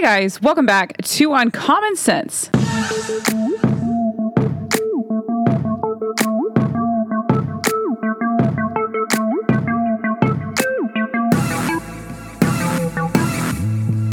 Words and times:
Hey 0.00 0.06
guys, 0.22 0.40
welcome 0.40 0.64
back 0.64 0.96
to 0.96 1.34
Uncommon 1.34 1.94
Sense. 1.94 2.48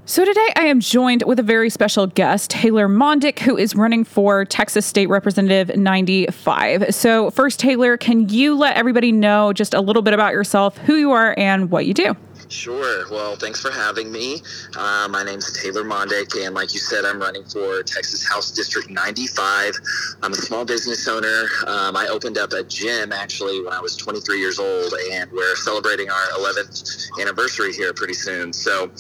So 0.03 0.25
today 0.25 0.51
I 0.57 0.65
am 0.65 0.81
joined 0.81 1.23
with 1.25 1.39
a 1.39 1.43
very 1.43 1.69
special 1.69 2.07
guest, 2.07 2.49
Taylor 2.49 2.89
Mondick, 2.89 3.39
who 3.39 3.55
is 3.55 3.73
running 3.73 4.03
for 4.03 4.43
Texas 4.43 4.85
State 4.85 5.07
Representative 5.07 5.77
95. 5.77 6.93
So 6.93 7.31
first, 7.31 7.61
Taylor, 7.61 7.95
can 7.95 8.27
you 8.27 8.57
let 8.57 8.75
everybody 8.75 9.13
know 9.13 9.53
just 9.53 9.73
a 9.73 9.79
little 9.79 10.01
bit 10.01 10.13
about 10.13 10.33
yourself, 10.33 10.77
who 10.79 10.95
you 10.95 11.13
are, 11.13 11.33
and 11.37 11.71
what 11.71 11.85
you 11.85 11.93
do? 11.93 12.17
Sure. 12.49 13.09
Well, 13.11 13.35
thanks 13.35 13.61
for 13.61 13.71
having 13.71 14.11
me. 14.11 14.41
Uh, 14.75 15.07
my 15.11 15.23
is 15.23 15.59
Taylor 15.61 15.83
Mondick, 15.83 16.45
and 16.45 16.55
like 16.55 16.73
you 16.73 16.79
said, 16.79 17.03
I'm 17.03 17.19
running 17.19 17.43
for 17.43 17.83
Texas 17.83 18.25
House 18.25 18.51
District 18.51 18.89
95. 18.89 19.75
I'm 20.23 20.31
a 20.31 20.35
small 20.35 20.63
business 20.63 21.07
owner. 21.07 21.47
Um, 21.67 21.97
I 21.97 22.07
opened 22.07 22.37
up 22.37 22.53
a 22.53 22.63
gym 22.63 23.11
actually 23.11 23.61
when 23.61 23.73
I 23.73 23.81
was 23.81 23.97
23 23.97 24.39
years 24.39 24.59
old, 24.59 24.93
and 25.11 25.29
we're 25.31 25.55
celebrating 25.57 26.09
our 26.09 26.25
11th 26.39 27.19
anniversary 27.21 27.73
here 27.73 27.93
pretty 27.93 28.13
soon. 28.13 28.53
So, 28.53 28.91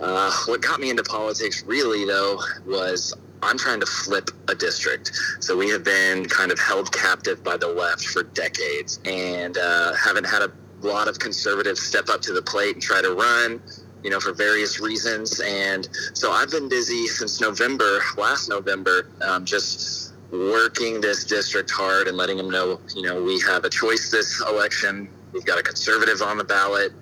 uh, 0.00 0.32
what 0.46 0.62
got 0.62 0.80
me 0.80 0.88
into 0.88 1.02
politics 1.02 1.62
really, 1.66 2.06
though, 2.06 2.40
was 2.66 3.14
I'm 3.42 3.58
trying 3.58 3.80
to 3.80 3.86
flip 3.86 4.30
a 4.48 4.54
district. 4.54 5.12
So 5.40 5.56
we 5.56 5.68
have 5.68 5.84
been 5.84 6.26
kind 6.26 6.50
of 6.50 6.58
held 6.58 6.90
captive 6.92 7.44
by 7.44 7.58
the 7.58 7.68
left 7.68 8.06
for 8.06 8.22
decades 8.22 9.00
and 9.04 9.58
uh, 9.58 9.92
haven't 9.94 10.24
had 10.24 10.40
a 10.40 10.50
lot 10.88 11.08
of 11.08 11.18
conservatives 11.18 11.82
step 11.82 12.08
up 12.08 12.20
to 12.22 12.32
the 12.32 12.42
plate 12.42 12.74
and 12.74 12.82
try 12.82 13.02
to 13.02 13.14
run, 13.14 13.60
you 14.02 14.10
know, 14.10 14.20
for 14.20 14.32
various 14.32 14.80
reasons. 14.80 15.40
And 15.40 15.88
so 16.12 16.32
I've 16.32 16.50
been 16.50 16.68
busy 16.68 17.06
since 17.06 17.40
November, 17.40 18.00
last 18.16 18.48
November, 18.48 19.08
um, 19.22 19.44
just 19.44 20.12
working 20.30 21.00
this 21.00 21.24
district 21.24 21.70
hard 21.70 22.08
and 22.08 22.16
letting 22.16 22.36
them 22.36 22.50
know, 22.50 22.80
you 22.94 23.02
know, 23.02 23.22
we 23.22 23.40
have 23.40 23.64
a 23.64 23.70
choice 23.70 24.10
this 24.10 24.40
election. 24.40 25.08
We've 25.32 25.44
got 25.44 25.58
a 25.58 25.62
conservative 25.62 26.22
on 26.22 26.38
the 26.38 26.44
ballot. 26.44 26.92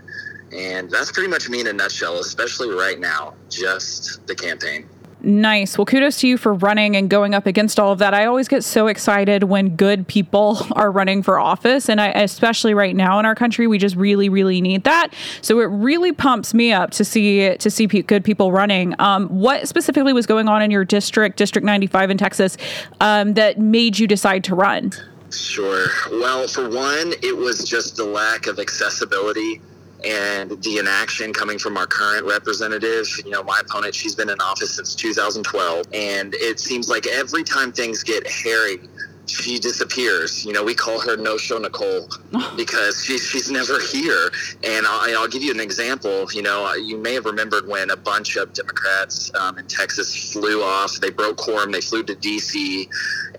And 0.52 0.90
that's 0.90 1.10
pretty 1.10 1.28
much 1.30 1.48
me 1.48 1.60
in 1.60 1.66
a 1.66 1.72
nutshell, 1.72 2.18
especially 2.18 2.68
right 2.68 3.00
now, 3.00 3.34
just 3.48 4.26
the 4.26 4.34
campaign. 4.34 4.86
Nice. 5.24 5.78
Well, 5.78 5.84
kudos 5.84 6.18
to 6.20 6.28
you 6.28 6.36
for 6.36 6.52
running 6.52 6.96
and 6.96 7.08
going 7.08 7.32
up 7.32 7.46
against 7.46 7.78
all 7.78 7.92
of 7.92 8.00
that. 8.00 8.12
I 8.12 8.26
always 8.26 8.48
get 8.48 8.64
so 8.64 8.88
excited 8.88 9.44
when 9.44 9.76
good 9.76 10.08
people 10.08 10.66
are 10.72 10.90
running 10.90 11.22
for 11.22 11.38
office. 11.38 11.88
And 11.88 12.00
I, 12.00 12.08
especially 12.08 12.74
right 12.74 12.96
now 12.96 13.20
in 13.20 13.26
our 13.26 13.36
country, 13.36 13.68
we 13.68 13.78
just 13.78 13.94
really, 13.94 14.28
really 14.28 14.60
need 14.60 14.82
that. 14.84 15.14
So 15.40 15.60
it 15.60 15.66
really 15.66 16.12
pumps 16.12 16.54
me 16.54 16.72
up 16.72 16.90
to 16.92 17.04
see, 17.04 17.56
to 17.56 17.70
see 17.70 17.86
good 17.86 18.24
people 18.24 18.50
running. 18.50 18.94
Um, 18.98 19.28
what 19.28 19.68
specifically 19.68 20.12
was 20.12 20.26
going 20.26 20.48
on 20.48 20.60
in 20.60 20.72
your 20.72 20.84
district, 20.84 21.36
District 21.36 21.64
95 21.64 22.10
in 22.10 22.18
Texas, 22.18 22.56
um, 23.00 23.34
that 23.34 23.58
made 23.58 24.00
you 24.00 24.08
decide 24.08 24.42
to 24.44 24.56
run? 24.56 24.92
Sure. 25.30 25.86
Well, 26.10 26.48
for 26.48 26.68
one, 26.68 27.14
it 27.22 27.36
was 27.36 27.64
just 27.64 27.96
the 27.96 28.04
lack 28.04 28.48
of 28.48 28.58
accessibility 28.58 29.60
and 30.04 30.50
the 30.62 30.78
inaction 30.78 31.32
coming 31.32 31.58
from 31.58 31.76
our 31.76 31.86
current 31.86 32.26
representative. 32.26 33.06
You 33.24 33.30
know, 33.30 33.42
my 33.42 33.60
opponent, 33.60 33.94
she's 33.94 34.14
been 34.14 34.30
in 34.30 34.40
office 34.40 34.76
since 34.76 34.94
2012, 34.94 35.86
and 35.92 36.34
it 36.34 36.60
seems 36.60 36.88
like 36.88 37.06
every 37.06 37.44
time 37.44 37.72
things 37.72 38.02
get 38.02 38.26
hairy, 38.26 38.78
she 39.26 39.58
disappears. 39.58 40.44
You 40.44 40.52
know, 40.52 40.64
we 40.64 40.74
call 40.74 41.00
her 41.00 41.16
No 41.16 41.36
Show 41.36 41.58
Nicole 41.58 42.08
because 42.56 43.04
she, 43.04 43.18
she's 43.18 43.50
never 43.50 43.78
here. 43.80 44.30
And 44.64 44.86
I'll, 44.86 45.20
I'll, 45.20 45.28
give 45.28 45.42
you 45.42 45.52
an 45.52 45.60
example. 45.60 46.26
You 46.32 46.42
know, 46.42 46.74
you 46.74 46.98
may 46.98 47.14
have 47.14 47.24
remembered 47.24 47.66
when 47.66 47.90
a 47.90 47.96
bunch 47.96 48.36
of 48.36 48.52
Democrats 48.52 49.32
um, 49.34 49.58
in 49.58 49.66
Texas 49.66 50.32
flew 50.32 50.62
off. 50.62 50.94
They 51.00 51.10
broke 51.10 51.36
quorum. 51.36 51.70
They 51.72 51.80
flew 51.80 52.02
to 52.04 52.14
D.C. 52.14 52.88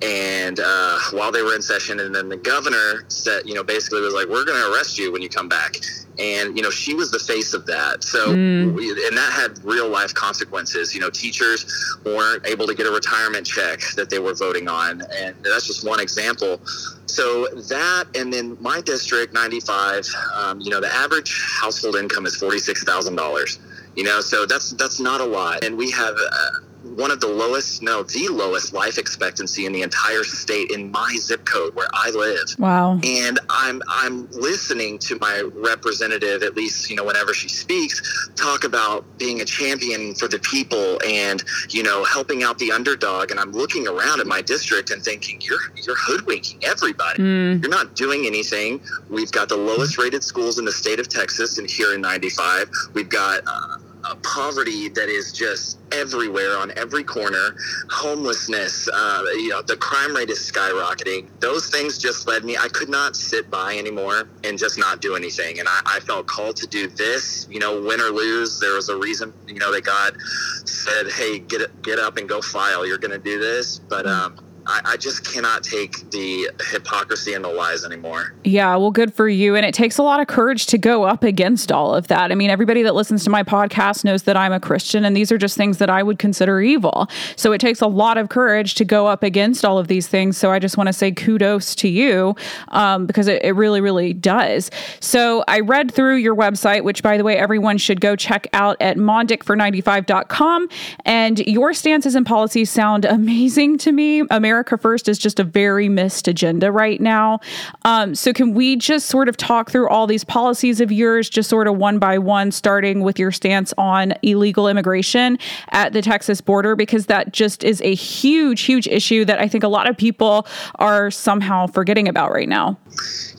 And 0.02 0.60
uh, 0.60 1.00
while 1.12 1.32
they 1.32 1.44
were 1.44 1.56
in 1.56 1.62
session, 1.62 2.00
and 2.00 2.14
then 2.14 2.30
the 2.30 2.38
governor 2.38 3.04
said, 3.10 3.44
you 3.46 3.54
know, 3.54 3.64
basically 3.64 4.02
was 4.02 4.14
like, 4.14 4.28
"We're 4.28 4.46
going 4.46 4.60
to 4.60 4.74
arrest 4.74 4.98
you 4.98 5.12
when 5.12 5.22
you 5.22 5.30
come 5.30 5.48
back." 5.48 5.78
And 6.20 6.56
you 6.56 6.64
know 6.64 6.70
she 6.70 6.94
was 6.94 7.12
the 7.12 7.20
face 7.20 7.54
of 7.54 7.66
that. 7.66 8.04
So 8.04 8.30
mm. 8.30 8.74
we, 8.74 8.92
and 9.08 9.18
that 9.18 9.32
had 9.32 9.64
real 9.64 9.90
life 9.90 10.14
consequences. 10.14 10.94
You 10.94 11.02
know 11.02 11.10
teachers 11.10 11.66
weren't 12.06 12.46
able 12.46 12.68
to 12.68 12.76
get 12.76 12.86
a 12.86 12.92
retirement 12.92 13.46
check 13.46 13.82
that 13.96 14.10
they 14.10 14.20
were 14.20 14.34
voting 14.34 14.68
on. 14.68 15.02
And 15.16 15.36
that's 15.44 15.68
just 15.68 15.86
one 15.86 16.00
example. 16.00 16.60
So 17.06 17.48
that 17.48 18.06
and 18.16 18.32
then 18.32 18.58
my 18.60 18.82
district 18.82 19.34
95 19.34 20.08
um, 20.34 20.62
you 20.62 20.70
know 20.70 20.82
the 20.82 20.94
average 20.94 21.42
household 21.60 21.96
income 21.96 22.26
is 22.26 22.42
$46000 22.42 23.60
you 23.96 24.04
know 24.04 24.22
so 24.22 24.46
that's 24.46 24.72
that's 24.72 25.00
not 25.00 25.22
a 25.22 25.26
lot. 25.26 25.64
And 25.64 25.78
we 25.78 25.92
have 25.92 26.16
uh, 26.16 26.50
one 26.96 27.12
of 27.12 27.20
the 27.20 27.28
lowest, 27.28 27.82
no, 27.82 28.04
the 28.04 28.28
lowest 28.30 28.74
life 28.74 28.98
expectancy 28.98 29.66
in 29.66 29.74
the 29.74 29.82
entire 29.82 30.24
state 30.24 30.72
in 30.72 30.92
my 30.92 31.16
zip 31.20 31.46
code 31.46 31.76
where 31.76 31.88
I 31.94 32.10
live. 32.12 32.56
Wow. 32.60 33.00
And 33.04 33.40
I'm 33.50 33.82
I'm 33.88 34.30
listening 34.32 35.00
to 35.00 35.18
my 35.20 35.50
representative, 35.54 36.44
at 36.44 36.56
least, 36.56 36.90
you 36.90 36.96
know, 36.96 37.04
whenever 37.04 37.34
she 37.34 37.50
speaks, 37.50 38.30
talk 38.36 38.64
about 38.64 39.06
being 39.18 39.42
a 39.42 39.46
champion 39.46 40.16
for 40.16 40.28
the 40.28 40.40
people 40.40 41.00
and, 41.06 41.44
you 41.70 41.84
know, 41.84 42.04
helping 42.04 42.44
out 42.44 42.58
the 42.60 42.72
underdog. 42.72 43.32
And 43.32 43.40
I'm 43.40 43.52
looking 43.52 43.88
around 43.88 44.20
at 44.20 44.28
my 44.28 44.42
district 44.42 44.92
and 44.92 45.04
thinking, 45.04 45.42
You're 45.42 45.60
you're 45.84 45.96
hoodwinking 45.98 46.64
everybody. 46.64 47.22
Mm. 47.22 47.62
You're 47.62 47.72
not 47.72 47.96
doing 47.96 48.26
anything. 48.26 48.82
We've 49.10 49.32
got 49.32 49.50
the 49.50 49.58
lowest 49.58 49.98
rated 49.98 50.24
schools 50.24 50.60
in 50.60 50.66
the 50.66 50.72
state 50.72 51.00
of 51.00 51.10
Texas 51.10 51.58
and 51.58 51.70
here 51.70 51.94
in 51.94 52.02
95. 52.02 52.70
We've 52.94 53.10
got 53.10 53.42
uh, 53.48 53.78
a 54.06 54.16
poverty 54.18 54.90
that 54.90 55.10
is 55.10 55.32
just 55.32 55.80
everywhere 55.92 56.58
on 56.58 56.72
every 56.78 57.04
corner. 57.04 57.56
Homelessness 57.90 58.90
uh, 58.92 59.24
you 59.34 59.50
know 59.50 59.62
the 59.62 59.78
crime 59.78 60.16
rate 60.16 60.30
is 60.30 60.40
skyrocketing. 60.40 61.28
Those 61.40 61.70
things 61.70 61.98
just 61.98 62.28
led 62.28 62.44
me 62.44 62.58
i 62.58 62.68
could 62.68 62.90
not 62.90 63.16
sit 63.16 63.50
by 63.50 63.78
anymore 63.78 64.28
and 64.44 64.58
just 64.58 64.78
not 64.78 65.02
do 65.02 65.16
anything. 65.16 65.60
And 65.60 65.68
i, 65.70 65.82
I 65.86 66.00
felt 66.02 66.28
called 66.28 66.56
to 66.58 66.68
do 66.68 66.88
this 66.88 67.48
you 67.50 67.60
know 67.60 67.82
win 67.82 68.02
or 68.02 68.10
lose. 68.10 68.60
There 68.60 68.74
was 68.76 68.90
a 68.90 68.98
reason 68.98 69.34
you 69.48 69.60
know 69.60 69.72
that 69.72 69.84
god 69.84 70.18
said 70.66 71.10
hey 71.12 71.40
get 71.40 71.82
get 71.82 72.00
up 72.00 72.18
and 72.18 72.28
go 72.28 72.42
file. 72.42 72.86
You're 72.86 72.98
gonna 72.98 73.18
do 73.18 73.40
this. 73.40 73.80
But 73.80 74.06
um 74.06 74.40
I, 74.66 74.82
I, 74.86 74.98
just 74.98 75.26
cannot 75.26 75.64
take 75.64 76.10
the 76.12 76.50
hypocrisy 76.70 77.34
and 77.34 77.44
the 77.44 77.50
lies 77.50 77.84
anymore. 77.84 78.34
Yeah, 78.44 78.76
well, 78.78 78.92
good 78.92 79.14
for 79.14 79.28
you. 79.28 79.56
And 79.56 79.66
it 79.66 79.74
takes 79.74 79.98
a 79.98 80.04
lot 80.04 80.20
of 80.20 80.28
courage 80.28 80.66
to 80.68 80.78
go 80.78 81.04
up 81.04 81.24
against 81.24 81.72
all 81.72 81.94
of 81.94 82.08
that. 82.08 82.32
I 82.32 82.36
mean, 82.36 82.50
everybody 82.50 82.82
that 82.84 82.96
listens 82.96 83.24
to 83.26 83.30
my 83.30 83.44
podcast 83.44 84.04
knows 84.04 84.24
that 84.24 84.38
I'm 84.38 84.54
a 84.54 84.60
Christian, 84.60 85.04
and 85.04 85.16
these 85.16 85.32
are 85.32 85.38
just 85.38 85.58
things 85.58 85.80
that 85.80 85.90
I 85.90 86.04
would 86.04 86.20
consider 86.20 86.62
evil. 86.62 87.08
So 87.36 87.52
it 87.52 87.60
takes 87.60 87.82
a 87.82 87.88
lot 87.88 88.18
of 88.18 88.30
courage 88.30 88.76
to 88.76 88.86
go 88.86 89.08
up 89.08 89.24
against 89.24 89.66
all 89.66 89.78
of 89.78 89.88
these 89.88 90.08
things. 90.08 90.38
So 90.38 90.52
I 90.52 90.60
just 90.60 90.78
want 90.78 90.88
to 90.88 90.94
say 90.94 91.12
kudos 91.12 91.76
to 91.76 91.90
you 91.90 92.36
um, 92.70 93.06
because 93.06 93.28
it, 93.28 93.44
it 93.44 93.54
really, 93.54 93.82
really 93.82 94.14
does. 94.14 94.72
So 95.00 95.44
I 95.48 95.60
read 95.60 95.92
through 95.92 96.16
your 96.16 96.36
website, 96.36 96.84
which, 96.84 97.04
by 97.04 97.18
the 97.18 97.24
way, 97.24 97.38
everyone 97.38 97.78
should 97.78 98.00
go 98.00 98.16
check 98.16 98.48
out 98.54 98.78
at 98.80 98.98
mondickfor95.com. 98.98 100.70
And 101.06 101.40
your 101.40 101.74
stances 101.74 102.16
and 102.16 102.26
policies 102.26 102.70
sound 102.70 103.06
amazing 103.14 103.78
to 103.80 103.92
me. 103.92 104.24
America 104.54 104.78
First 104.78 105.10
is 105.10 105.18
just 105.18 105.40
a 105.40 105.44
very 105.44 105.90
missed 105.90 106.28
agenda 106.28 106.72
right 106.72 107.02
now. 107.02 107.40
Um, 107.86 108.14
so, 108.14 108.32
can 108.32 108.54
we 108.54 108.76
just 108.76 109.08
sort 109.08 109.28
of 109.28 109.36
talk 109.36 109.72
through 109.72 109.90
all 109.90 110.06
these 110.06 110.24
policies 110.24 110.80
of 110.80 110.92
yours, 110.92 111.28
just 111.28 111.50
sort 111.50 111.68
of 111.68 111.76
one 111.78 111.98
by 111.98 112.20
one, 112.20 112.52
starting 112.52 113.02
with 113.02 113.18
your 113.18 113.32
stance 113.32 113.74
on 113.80 114.14
illegal 114.22 114.68
immigration 114.68 115.40
at 115.72 115.94
the 115.94 116.04
Texas 116.04 116.40
border? 116.40 116.76
Because 116.76 117.08
that 117.08 117.34
just 117.34 117.64
is 117.64 117.82
a 117.82 117.96
huge, 117.96 118.62
huge 118.62 118.88
issue 118.88 119.26
that 119.26 119.40
I 119.40 119.48
think 119.48 119.64
a 119.64 119.68
lot 119.68 119.90
of 119.90 119.98
people 119.98 120.46
are 120.76 121.10
somehow 121.10 121.66
forgetting 121.66 122.08
about 122.08 122.32
right 122.32 122.48
now. 122.48 122.78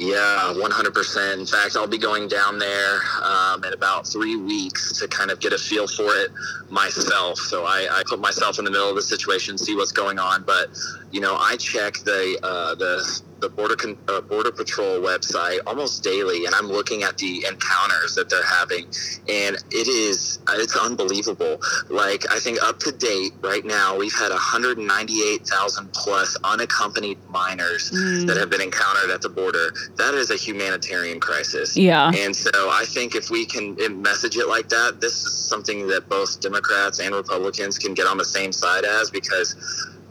Yeah, 0.04 0.53
100%. 0.54 1.38
In 1.38 1.47
fact, 1.47 1.76
I'll 1.76 1.87
be 1.87 1.97
going 1.97 2.28
down 2.28 2.59
there 2.59 3.00
um, 3.22 3.65
in 3.65 3.72
about 3.72 4.06
three 4.06 4.37
weeks 4.37 4.98
to 4.98 5.09
kind 5.09 5.31
of 5.31 5.41
get 5.41 5.54
a 5.54 5.59
feel 5.59 5.87
for 5.87 6.15
it 6.16 6.31
myself. 6.69 7.38
So 7.38 7.65
I, 7.65 7.88
I 7.91 8.03
put 8.06 8.20
myself 8.20 8.59
in 8.59 8.66
the 8.66 8.71
middle 8.71 8.91
of 8.91 8.97
the 8.97 9.03
situation, 9.03 9.56
see 9.56 9.74
what's 9.74 9.92
going 9.92 10.18
on. 10.18 10.42
But 10.42 10.68
you 11.10 11.21
know, 11.21 11.36
I 11.36 11.56
check 11.56 11.95
the 11.98 12.39
uh, 12.42 12.74
the 12.74 13.22
the 13.45 13.51
border 13.51 13.77
Con- 13.77 13.99
uh, 14.09 14.23
border 14.23 14.51
patrol 14.51 15.01
website 15.01 15.59
almost 15.67 16.03
daily, 16.03 16.47
and 16.47 16.55
I'm 16.55 16.67
looking 16.67 17.03
at 17.03 17.19
the 17.19 17.45
encounters 17.47 18.15
that 18.15 18.31
they're 18.31 18.45
having, 18.45 18.87
and 19.29 19.57
it 19.71 19.87
is 19.87 20.39
it's 20.49 20.77
unbelievable. 20.77 21.61
Like 21.91 22.25
I 22.33 22.39
think 22.39 22.63
up 22.63 22.79
to 22.81 22.93
date 22.93 23.33
right 23.43 23.65
now, 23.65 23.97
we've 23.97 24.15
had 24.15 24.31
198,000 24.31 25.93
plus 25.93 26.37
unaccompanied 26.43 27.19
minors 27.29 27.91
mm. 27.91 28.27
that 28.27 28.39
have 28.39 28.49
been 28.49 28.63
encountered 28.63 29.11
at 29.11 29.21
the 29.21 29.29
border. 29.29 29.75
That 29.97 30.15
is 30.15 30.31
a 30.31 30.37
humanitarian 30.37 31.21
crisis. 31.21 31.77
Yeah, 31.77 32.11
and 32.17 32.35
so 32.35 32.51
I 32.71 32.85
think 32.87 33.15
if 33.15 33.31
we 33.31 33.45
can 33.45 33.77
message 34.01 34.37
it 34.39 34.49
like 34.49 34.71
that, 34.71 35.03
this 35.03 35.23
is 35.25 35.35
something 35.35 35.87
that 35.89 36.09
both 36.09 36.41
Democrats 36.41 36.99
and 36.99 37.15
Republicans 37.15 37.79
can 37.79 37.93
get 37.93 38.07
on 38.07 38.17
the 38.17 38.25
same 38.25 38.53
side 38.53 38.85
as 38.85 39.11
because 39.11 39.55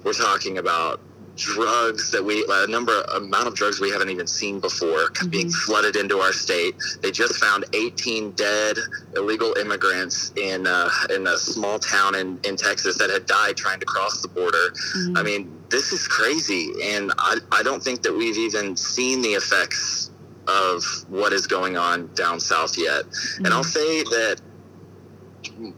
we're 0.04 0.14
talking 0.14 0.60
about 0.60 1.00
drugs 1.36 2.12
that 2.12 2.24
we 2.24 2.46
a 2.48 2.68
number 2.68 3.02
amount 3.16 3.48
of 3.48 3.56
drugs 3.56 3.80
we 3.80 3.90
haven't 3.90 4.10
even 4.10 4.28
seen 4.28 4.60
before 4.60 5.10
mm-hmm. 5.10 5.30
being 5.30 5.50
flooded 5.50 5.96
into 5.96 6.20
our 6.20 6.34
state. 6.34 6.76
They 7.02 7.12
just 7.12 7.36
found 7.36 7.66
18 7.74 8.32
dead 8.32 8.78
illegal 9.16 9.54
immigrants 9.58 10.32
in 10.36 10.68
uh, 10.68 10.90
in 11.10 11.28
a 11.28 11.38
small 11.38 11.80
town 11.80 12.16
in, 12.16 12.40
in 12.44 12.56
Texas 12.56 12.98
that 12.98 13.10
had 13.10 13.26
died 13.26 13.58
trying 13.58 13.80
to 13.80 13.86
cross 13.86 14.22
the 14.22 14.28
border. 14.28 14.72
Mm-hmm. 14.98 15.18
I 15.18 15.24
mean, 15.24 15.64
this 15.70 15.92
is 15.92 16.08
crazy, 16.08 16.72
and 16.84 17.12
I, 17.18 17.38
I 17.52 17.64
don't 17.64 17.84
think 17.84 18.04
that 18.04 18.14
we've 18.14 18.38
even 18.38 18.76
seen 18.76 19.22
the 19.22 19.30
effects 19.30 20.12
of 20.48 20.84
what 21.08 21.32
is 21.34 21.48
going 21.48 21.78
on 21.78 22.14
down 22.16 22.40
south 22.40 22.78
yet. 22.78 23.06
Mm-hmm. 23.06 23.46
And 23.46 23.54
I'll 23.54 23.64
say 23.64 24.04
that 24.04 24.42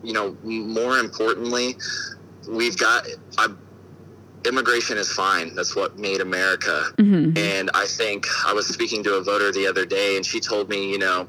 you 0.03 0.13
know 0.13 0.35
more 0.43 0.99
importantly, 0.99 1.77
we've 2.49 2.77
got. 2.77 3.07
I, 3.37 3.47
immigration 4.45 4.97
is 4.97 5.11
fine. 5.11 5.55
That's 5.55 5.75
what 5.75 5.97
made 5.97 6.21
America. 6.21 6.83
Mm-hmm. 6.97 7.37
And 7.37 7.71
I 7.73 7.85
think 7.85 8.25
I 8.45 8.53
was 8.53 8.67
speaking 8.67 9.03
to 9.03 9.15
a 9.15 9.23
voter 9.23 9.51
the 9.51 9.67
other 9.67 9.85
day, 9.85 10.15
and 10.15 10.25
she 10.25 10.39
told 10.39 10.69
me, 10.69 10.91
you 10.91 10.97
know, 10.97 11.27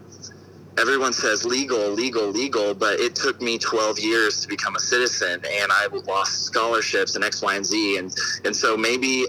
everyone 0.78 1.12
says 1.12 1.44
legal, 1.44 1.90
legal, 1.90 2.28
legal, 2.28 2.74
but 2.74 3.00
it 3.00 3.14
took 3.14 3.40
me 3.40 3.58
12 3.58 3.98
years 3.98 4.42
to 4.42 4.48
become 4.48 4.76
a 4.76 4.80
citizen, 4.80 5.40
and 5.44 5.72
I 5.72 5.86
lost 6.06 6.44
scholarships 6.44 7.16
and 7.16 7.24
X, 7.24 7.42
Y, 7.42 7.54
and 7.54 7.64
Z, 7.64 7.98
and 7.98 8.14
and 8.44 8.54
so 8.54 8.76
maybe 8.76 9.26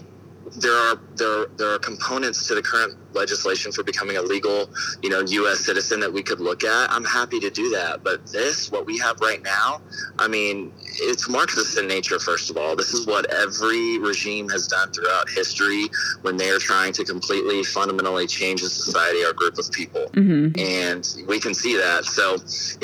there 0.55 0.73
are 0.73 0.99
there 1.15 1.45
there 1.57 1.73
are 1.73 1.79
components 1.79 2.47
to 2.47 2.55
the 2.55 2.61
current 2.61 2.97
legislation 3.13 3.71
for 3.71 3.83
becoming 3.83 4.17
a 4.17 4.21
legal, 4.21 4.69
you 5.01 5.09
know, 5.09 5.21
U.S. 5.21 5.59
citizen 5.59 5.99
that 5.99 6.11
we 6.11 6.21
could 6.23 6.39
look 6.39 6.63
at. 6.63 6.89
I'm 6.91 7.03
happy 7.03 7.39
to 7.39 7.49
do 7.49 7.69
that, 7.71 8.03
but 8.03 8.25
this, 8.27 8.71
what 8.71 8.85
we 8.85 8.97
have 8.99 9.19
right 9.19 9.41
now, 9.41 9.81
I 10.19 10.27
mean, 10.27 10.71
it's 10.85 11.27
Marxist 11.27 11.77
in 11.77 11.87
nature. 11.87 12.19
First 12.19 12.49
of 12.49 12.57
all, 12.57 12.75
this 12.75 12.93
is 12.93 13.07
what 13.07 13.31
every 13.33 13.97
regime 13.97 14.47
has 14.49 14.67
done 14.67 14.91
throughout 14.91 15.29
history 15.29 15.87
when 16.21 16.37
they 16.37 16.49
are 16.49 16.59
trying 16.59 16.93
to 16.93 17.03
completely, 17.03 17.63
fundamentally 17.63 18.27
change 18.27 18.61
a 18.61 18.69
society 18.69 19.23
or 19.23 19.33
group 19.33 19.57
of 19.57 19.71
people, 19.71 20.07
mm-hmm. 20.13 20.57
and 20.59 21.27
we 21.27 21.39
can 21.39 21.53
see 21.53 21.75
that. 21.75 22.05
So 22.05 22.35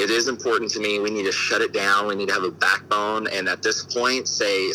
it 0.01 0.10
is 0.10 0.27
important 0.27 0.71
to 0.71 0.80
me. 0.80 1.00
We 1.00 1.12
need 1.12 1.25
to 1.25 1.31
shut 1.31 1.62
it 1.62 1.74
down. 1.74 2.07
We 2.07 2.15
need 2.15 2.30
to 2.30 2.33
have 2.33 2.44
a 2.44 2.51
backbone, 2.51 3.27
and 3.27 3.48
at 3.48 3.62
this 3.62 3.83
point, 3.83 4.27
say 4.27 4.71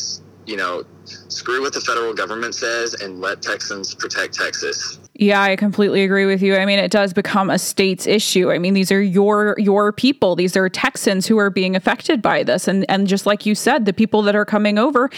you 0.48 0.56
know, 0.56 0.82
screw 1.28 1.62
what 1.62 1.72
the 1.72 1.80
federal 1.80 2.14
government 2.14 2.54
says 2.54 2.94
and 2.94 3.20
let 3.20 3.42
Texans 3.42 3.94
protect 3.94 4.34
Texas. 4.34 4.98
Yeah, 5.20 5.42
I 5.42 5.56
completely 5.56 6.04
agree 6.04 6.26
with 6.26 6.42
you. 6.42 6.54
I 6.54 6.64
mean, 6.64 6.78
it 6.78 6.92
does 6.92 7.12
become 7.12 7.50
a 7.50 7.58
state's 7.58 8.06
issue. 8.06 8.52
I 8.52 8.58
mean, 8.58 8.72
these 8.74 8.92
are 8.92 9.02
your 9.02 9.56
your 9.58 9.90
people. 9.92 10.36
These 10.36 10.56
are 10.56 10.68
Texans 10.68 11.26
who 11.26 11.38
are 11.38 11.50
being 11.50 11.74
affected 11.74 12.22
by 12.22 12.44
this. 12.44 12.68
And 12.68 12.88
and 12.88 13.08
just 13.08 13.26
like 13.26 13.44
you 13.44 13.56
said, 13.56 13.84
the 13.84 13.92
people 13.92 14.22
that 14.22 14.36
are 14.36 14.44
coming 14.44 14.78
over, 14.78 15.10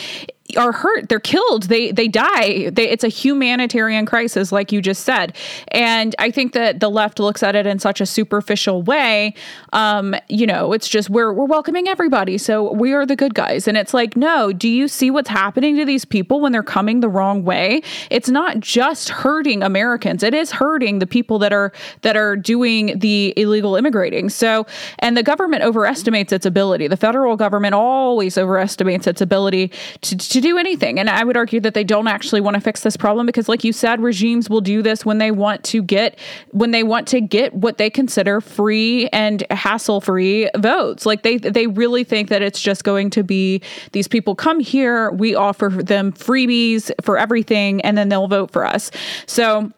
are 0.57 0.73
hurt 0.73 1.09
they're 1.09 1.21
killed 1.21 1.65
they 1.65 1.93
they 1.93 2.09
die 2.09 2.71
they, 2.71 2.89
it's 2.89 3.05
a 3.05 3.09
humanitarian 3.09 4.07
crisis 4.07 4.53
like 4.53 4.73
you 4.73 4.81
just 4.81 5.05
said 5.05 5.37
and 5.69 6.15
i 6.19 6.31
think 6.31 6.53
that 6.53 6.81
the 6.81 6.89
left 6.89 7.19
looks 7.19 7.43
at 7.43 7.55
it 7.55 7.67
in 7.67 7.79
such 7.79 8.01
a 8.01 8.07
superficial 8.07 8.83
way 8.83 9.35
um 9.73 10.15
you 10.29 10.47
know 10.47 10.73
it's 10.73 10.89
just 10.89 11.11
we're 11.11 11.33
we're 11.33 11.45
welcoming 11.45 11.89
everybody 11.89 12.39
so 12.39 12.73
we 12.73 12.93
are 12.93 13.07
the 13.07 13.17
good 13.17 13.35
guys 13.35 13.69
and 13.69 13.77
it's 13.77 13.95
like 13.95 14.17
no 14.17 14.53
do 14.53 14.69
you 14.69 14.89
see 14.89 15.11
what's 15.11 15.29
happening 15.29 15.77
to 15.77 15.85
these 15.85 16.05
people 16.05 16.41
when 16.41 16.53
they're 16.53 16.63
coming 16.63 17.01
the 17.01 17.09
wrong 17.09 17.45
way 17.45 17.83
it's 18.11 18.29
not 18.29 18.61
just 18.61 19.09
hurting 19.09 19.63
americans 19.91 20.23
it 20.23 20.35
is 20.35 20.51
hurting 20.53 21.01
the 21.01 21.07
people 21.07 21.39
that 21.39 21.53
are 21.53 21.73
that 22.03 22.17
are 22.17 22.37
doing 22.37 22.99
the 22.99 23.35
illegal 23.37 23.75
immigrating 23.75 24.29
so 24.29 24.67
and 25.01 25.17
the 25.17 25.23
government 25.23 25.63
overestimates 25.63 26.33
its 26.33 26.47
ability 26.47 26.87
the 26.87 26.97
federal 26.97 27.37
government 27.37 27.75
always 27.75 28.37
overestimates 28.39 29.07
its 29.07 29.21
ability 29.21 29.73
to, 30.03 30.17
to 30.17 30.41
do 30.41 30.59
anything. 30.59 30.99
And 30.99 31.09
I 31.09 31.25
would 31.25 31.37
argue 31.37 31.61
that 31.61 31.75
they 31.75 31.85
don't 31.85 32.07
actually 32.07 32.41
want 32.41 32.55
to 32.55 32.61
fix 32.61 32.83
this 32.83 32.97
problem 32.97 33.27
because 33.27 33.49
like 33.49 33.65
you 33.65 33.73
said 33.73 34.01
regimes 34.01 34.49
will 34.51 34.61
do 34.61 34.83
this 34.83 35.05
when 35.05 35.19
they 35.19 35.31
want 35.31 35.65
to 35.65 35.83
get 35.83 36.19
when 36.51 36.71
they 36.71 36.83
want 36.83 37.09
to 37.09 37.21
get 37.21 37.55
what 37.55 37.79
they 37.79 37.91
consider 37.91 38.41
free 38.41 39.09
and 39.09 39.45
hassle-free 39.51 40.51
votes. 40.59 41.07
Like 41.07 41.23
they 41.23 41.39
they 41.39 41.67
really 41.67 42.05
think 42.05 42.29
that 42.29 42.43
it's 42.43 42.61
just 42.61 42.85
going 42.85 43.11
to 43.11 43.23
be 43.23 43.63
these 43.93 44.09
people 44.09 44.35
come 44.35 44.61
here, 44.61 45.11
we 45.11 45.35
offer 45.35 45.69
them 45.69 46.13
freebies 46.13 46.91
for 47.03 47.19
everything 47.19 47.81
and 47.83 47.97
then 47.97 48.09
they'll 48.09 48.29
vote 48.29 48.51
for 48.51 48.65
us. 48.65 48.91
So 49.27 49.73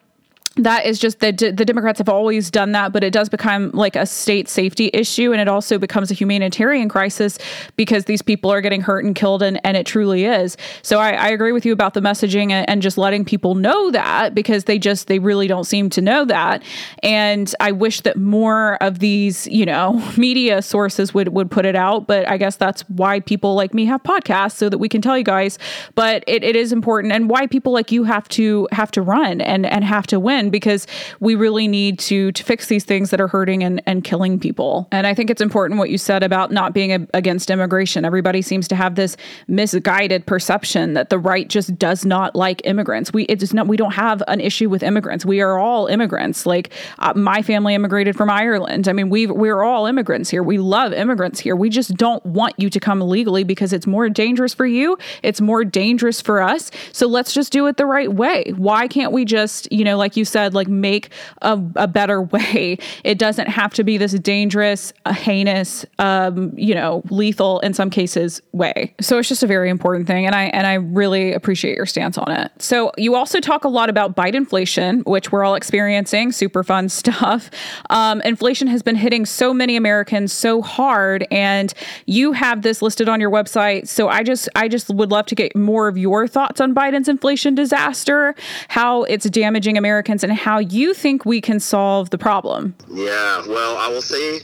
that 0.56 0.84
is 0.84 0.98
just 0.98 1.20
the 1.20 1.32
the 1.32 1.64
Democrats 1.64 1.98
have 1.98 2.10
always 2.10 2.50
done 2.50 2.72
that, 2.72 2.92
but 2.92 3.02
it 3.02 3.12
does 3.12 3.30
become 3.30 3.70
like 3.70 3.96
a 3.96 4.04
state 4.04 4.48
safety 4.48 4.90
issue, 4.92 5.32
and 5.32 5.40
it 5.40 5.48
also 5.48 5.78
becomes 5.78 6.10
a 6.10 6.14
humanitarian 6.14 6.90
crisis 6.90 7.38
because 7.76 8.04
these 8.04 8.20
people 8.20 8.50
are 8.52 8.60
getting 8.60 8.82
hurt 8.82 9.04
and 9.04 9.14
killed, 9.14 9.42
and, 9.42 9.58
and 9.64 9.78
it 9.78 9.86
truly 9.86 10.24
is. 10.26 10.58
So 10.82 10.98
I, 10.98 11.12
I 11.12 11.28
agree 11.28 11.52
with 11.52 11.64
you 11.64 11.72
about 11.72 11.94
the 11.94 12.00
messaging 12.00 12.50
and, 12.50 12.68
and, 12.68 12.82
just 12.82 12.98
letting 12.98 13.24
people 13.24 13.54
know 13.54 13.92
that 13.92 14.34
because 14.34 14.64
they 14.64 14.78
just 14.78 15.06
they 15.06 15.20
really 15.20 15.46
don't 15.46 15.64
seem 15.64 15.88
to 15.90 16.02
know 16.02 16.24
that, 16.26 16.62
and 17.02 17.54
I 17.60 17.72
wish 17.72 18.02
that 18.02 18.18
more 18.18 18.76
of 18.82 18.98
these 18.98 19.46
you 19.46 19.64
know 19.64 20.02
media 20.18 20.60
sources 20.60 21.14
would 21.14 21.28
would 21.28 21.50
put 21.50 21.64
it 21.64 21.76
out, 21.76 22.06
but 22.06 22.28
I 22.28 22.36
guess 22.36 22.56
that's 22.56 22.82
why 22.90 23.20
people 23.20 23.54
like 23.54 23.72
me 23.72 23.86
have 23.86 24.02
podcasts 24.02 24.56
so 24.56 24.68
that 24.68 24.78
we 24.78 24.90
can 24.90 25.00
tell 25.00 25.16
you 25.16 25.24
guys. 25.24 25.58
But 25.94 26.24
it, 26.26 26.44
it 26.44 26.56
is 26.56 26.72
important, 26.72 27.14
and 27.14 27.30
why 27.30 27.46
people 27.46 27.72
like 27.72 27.90
you 27.90 28.04
have 28.04 28.28
to 28.30 28.68
have 28.72 28.90
to 28.90 29.00
run 29.00 29.40
and 29.40 29.64
and 29.64 29.82
have 29.84 30.06
to 30.08 30.20
win 30.20 30.41
because 30.50 30.86
we 31.20 31.34
really 31.34 31.68
need 31.68 31.98
to 32.00 32.32
to 32.32 32.44
fix 32.44 32.66
these 32.66 32.84
things 32.84 33.10
that 33.10 33.20
are 33.20 33.28
hurting 33.28 33.62
and, 33.62 33.82
and 33.86 34.04
killing 34.04 34.38
people. 34.38 34.88
And 34.92 35.06
I 35.06 35.14
think 35.14 35.30
it's 35.30 35.42
important 35.42 35.78
what 35.78 35.90
you 35.90 35.98
said 35.98 36.22
about 36.22 36.50
not 36.50 36.72
being 36.72 36.92
a, 36.92 37.06
against 37.14 37.50
immigration. 37.50 38.04
Everybody 38.04 38.42
seems 38.42 38.68
to 38.68 38.76
have 38.76 38.94
this 38.94 39.16
misguided 39.48 40.26
perception 40.26 40.94
that 40.94 41.10
the 41.10 41.18
right 41.18 41.48
just 41.48 41.78
does 41.78 42.04
not 42.04 42.34
like 42.34 42.62
immigrants. 42.64 43.12
We 43.12 43.24
it's 43.24 43.52
not 43.52 43.68
we 43.68 43.76
don't 43.76 43.94
have 43.94 44.22
an 44.28 44.40
issue 44.40 44.68
with 44.68 44.82
immigrants. 44.82 45.24
We 45.24 45.40
are 45.40 45.58
all 45.58 45.86
immigrants. 45.86 46.46
Like 46.46 46.72
uh, 46.98 47.12
my 47.14 47.42
family 47.42 47.74
immigrated 47.74 48.16
from 48.16 48.30
Ireland. 48.30 48.88
I 48.88 48.92
mean, 48.92 49.10
we 49.10 49.26
we're 49.26 49.62
all 49.62 49.86
immigrants 49.86 50.30
here. 50.30 50.42
We 50.42 50.58
love 50.58 50.92
immigrants 50.92 51.40
here. 51.40 51.56
We 51.56 51.68
just 51.68 51.94
don't 51.94 52.24
want 52.24 52.54
you 52.58 52.70
to 52.70 52.80
come 52.80 53.00
illegally 53.00 53.44
because 53.44 53.72
it's 53.72 53.86
more 53.86 54.08
dangerous 54.08 54.54
for 54.54 54.66
you. 54.66 54.96
It's 55.22 55.40
more 55.40 55.64
dangerous 55.64 56.20
for 56.20 56.40
us. 56.40 56.70
So 56.92 57.06
let's 57.06 57.32
just 57.32 57.52
do 57.52 57.66
it 57.66 57.76
the 57.76 57.86
right 57.86 58.12
way. 58.12 58.52
Why 58.56 58.88
can't 58.88 59.12
we 59.12 59.24
just, 59.24 59.70
you 59.72 59.84
know, 59.84 59.96
like 59.96 60.16
you 60.16 60.24
said, 60.32 60.54
like 60.54 60.68
make 60.68 61.10
a, 61.42 61.60
a 61.76 61.86
better 61.86 62.22
way. 62.32 62.78
It 63.04 63.18
doesn't 63.18 63.48
have 63.48 63.74
to 63.74 63.84
be 63.84 63.98
this 63.98 64.12
dangerous, 64.12 64.92
uh, 65.04 65.12
heinous, 65.12 65.84
um, 65.98 66.52
you 66.56 66.74
know, 66.74 67.02
lethal 67.10 67.60
in 67.60 67.74
some 67.74 67.90
cases 67.90 68.40
way. 68.52 68.94
So 69.00 69.18
it's 69.18 69.28
just 69.28 69.42
a 69.42 69.46
very 69.46 69.70
important 69.70 70.06
thing, 70.06 70.26
and 70.26 70.34
I 70.34 70.44
and 70.44 70.66
I 70.66 70.74
really 70.74 71.32
appreciate 71.32 71.76
your 71.76 71.86
stance 71.86 72.18
on 72.18 72.30
it. 72.30 72.50
So 72.58 72.92
you 72.96 73.14
also 73.14 73.40
talk 73.40 73.64
a 73.64 73.68
lot 73.68 73.90
about 73.90 74.16
Bidenflation, 74.16 75.06
which 75.06 75.30
we're 75.30 75.44
all 75.44 75.54
experiencing. 75.54 76.32
Super 76.32 76.62
fun 76.62 76.88
stuff. 77.02 77.50
Um, 77.90 78.20
inflation 78.22 78.68
has 78.68 78.82
been 78.82 78.96
hitting 78.96 79.26
so 79.26 79.52
many 79.52 79.76
Americans 79.76 80.32
so 80.32 80.62
hard, 80.62 81.26
and 81.30 81.72
you 82.06 82.32
have 82.32 82.62
this 82.62 82.82
listed 82.82 83.08
on 83.08 83.20
your 83.20 83.30
website. 83.30 83.88
So 83.88 84.08
I 84.08 84.22
just 84.22 84.48
I 84.54 84.68
just 84.68 84.88
would 84.88 85.10
love 85.10 85.26
to 85.26 85.34
get 85.34 85.54
more 85.54 85.88
of 85.88 85.98
your 85.98 86.26
thoughts 86.26 86.60
on 86.60 86.74
Biden's 86.74 87.08
inflation 87.08 87.54
disaster, 87.54 88.34
how 88.68 89.02
it's 89.04 89.28
damaging 89.28 89.76
Americans 89.76 90.21
and 90.22 90.32
how 90.32 90.58
you 90.58 90.94
think 90.94 91.24
we 91.24 91.40
can 91.40 91.60
solve 91.60 92.10
the 92.10 92.18
problem. 92.18 92.74
Yeah, 92.88 93.46
well, 93.46 93.76
I 93.76 93.88
will 93.88 94.02
say, 94.02 94.40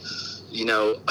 you 0.51 0.65
know, 0.65 0.97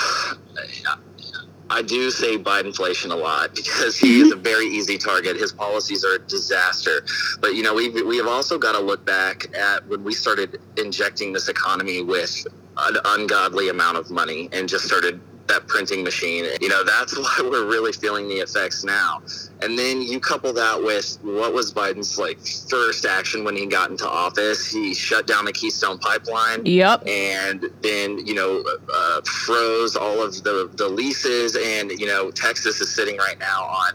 I 1.70 1.82
do 1.82 2.10
say 2.12 2.38
Bidenflation 2.38 3.12
a 3.12 3.16
lot 3.16 3.54
because 3.54 3.98
he 3.98 4.22
is 4.22 4.32
a 4.32 4.36
very 4.52 4.66
easy 4.68 4.98
target. 4.98 5.36
His 5.36 5.52
policies 5.52 6.06
are 6.06 6.16
a 6.16 6.20
disaster. 6.20 7.06
But 7.42 7.56
you 7.56 7.64
know, 7.64 7.74
we 7.74 7.90
we 7.90 8.18
have 8.18 8.28
also 8.28 8.58
got 8.58 8.74
to 8.74 8.80
look 8.80 9.06
back 9.06 9.54
at 9.56 9.86
when 9.88 10.04
we 10.04 10.14
started 10.14 10.62
injecting 10.78 11.34
this 11.34 11.50
economy 11.50 12.02
with 12.04 12.48
an 12.78 12.98
ungodly 13.06 13.70
amount 13.70 13.98
of 13.98 14.10
money 14.10 14.50
and 14.54 14.70
just 14.70 14.86
started 14.86 15.20
that 15.48 15.68
printing 15.68 16.04
machine. 16.04 16.46
You 16.62 16.70
know, 16.70 16.84
that's 16.84 17.18
why 17.18 17.40
we're 17.42 17.68
really 17.68 17.92
feeling 17.92 18.28
the 18.28 18.36
effects 18.36 18.84
now. 18.84 19.22
And 19.62 19.78
then 19.78 20.02
you 20.02 20.20
couple 20.20 20.54
that 20.54 20.82
with 20.82 21.18
what 21.24 21.54
was 21.54 21.74
Biden's 21.74 22.18
like 22.18 22.38
first 22.70 23.06
action 23.06 23.44
when 23.44 23.56
he 23.56 23.66
got 23.66 23.90
into 23.90 24.08
office? 24.08 24.70
He 24.70 24.94
shut 24.94 25.26
down 25.26 25.46
the 25.46 25.54
Keystone 25.54 25.98
Pipeline. 25.98 26.66
Yep. 26.66 27.08
And 27.08 27.66
then 27.82 28.26
you 28.26 28.36
know 28.36 28.64
uh, 28.94 29.22
froze 29.22 29.96
all 29.96 30.22
of 30.22 30.44
the 30.44 30.70
the 30.76 30.88
leases, 30.88 31.56
and 31.56 31.92
you 31.92 32.06
know 32.06 32.30
Texas 32.32 32.80
is 32.82 32.94
sitting 32.94 33.18
right 33.18 33.40
now 33.40 33.64
on 33.64 33.94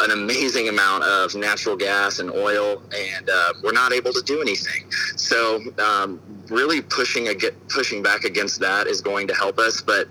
an 0.00 0.12
amazing 0.12 0.68
amount 0.68 1.04
of 1.04 1.34
natural 1.34 1.76
gas 1.76 2.18
and 2.18 2.30
oil, 2.30 2.82
and 2.96 3.28
uh, 3.28 3.52
we're 3.62 3.72
not 3.72 3.92
able 3.92 4.12
to 4.12 4.22
do 4.22 4.40
anything. 4.40 4.90
So, 5.16 5.60
um, 5.78 6.20
really 6.48 6.80
pushing 6.80 7.28
ag- 7.28 7.54
pushing 7.68 8.02
back 8.02 8.24
against 8.24 8.60
that 8.60 8.86
is 8.86 9.00
going 9.00 9.26
to 9.28 9.34
help 9.34 9.58
us. 9.58 9.80
But 9.80 10.08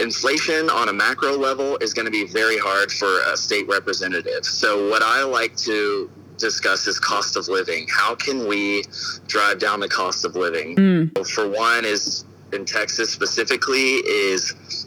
inflation 0.00 0.70
on 0.70 0.88
a 0.88 0.92
macro 0.92 1.36
level 1.36 1.76
is 1.78 1.92
going 1.92 2.06
to 2.06 2.12
be 2.12 2.26
very 2.26 2.58
hard 2.58 2.90
for 2.90 3.20
a 3.32 3.36
state 3.36 3.68
representative. 3.68 4.44
So, 4.44 4.88
what 4.88 5.02
I 5.02 5.22
like 5.24 5.56
to 5.58 6.10
discuss 6.38 6.86
is 6.86 6.98
cost 6.98 7.36
of 7.36 7.48
living. 7.48 7.86
How 7.90 8.14
can 8.14 8.46
we 8.46 8.84
drive 9.26 9.58
down 9.58 9.80
the 9.80 9.88
cost 9.88 10.24
of 10.24 10.34
living? 10.34 10.76
Mm. 10.76 11.28
For 11.28 11.48
one, 11.48 11.84
is 11.84 12.24
in 12.52 12.64
Texas 12.64 13.10
specifically, 13.10 13.96
is 13.96 14.85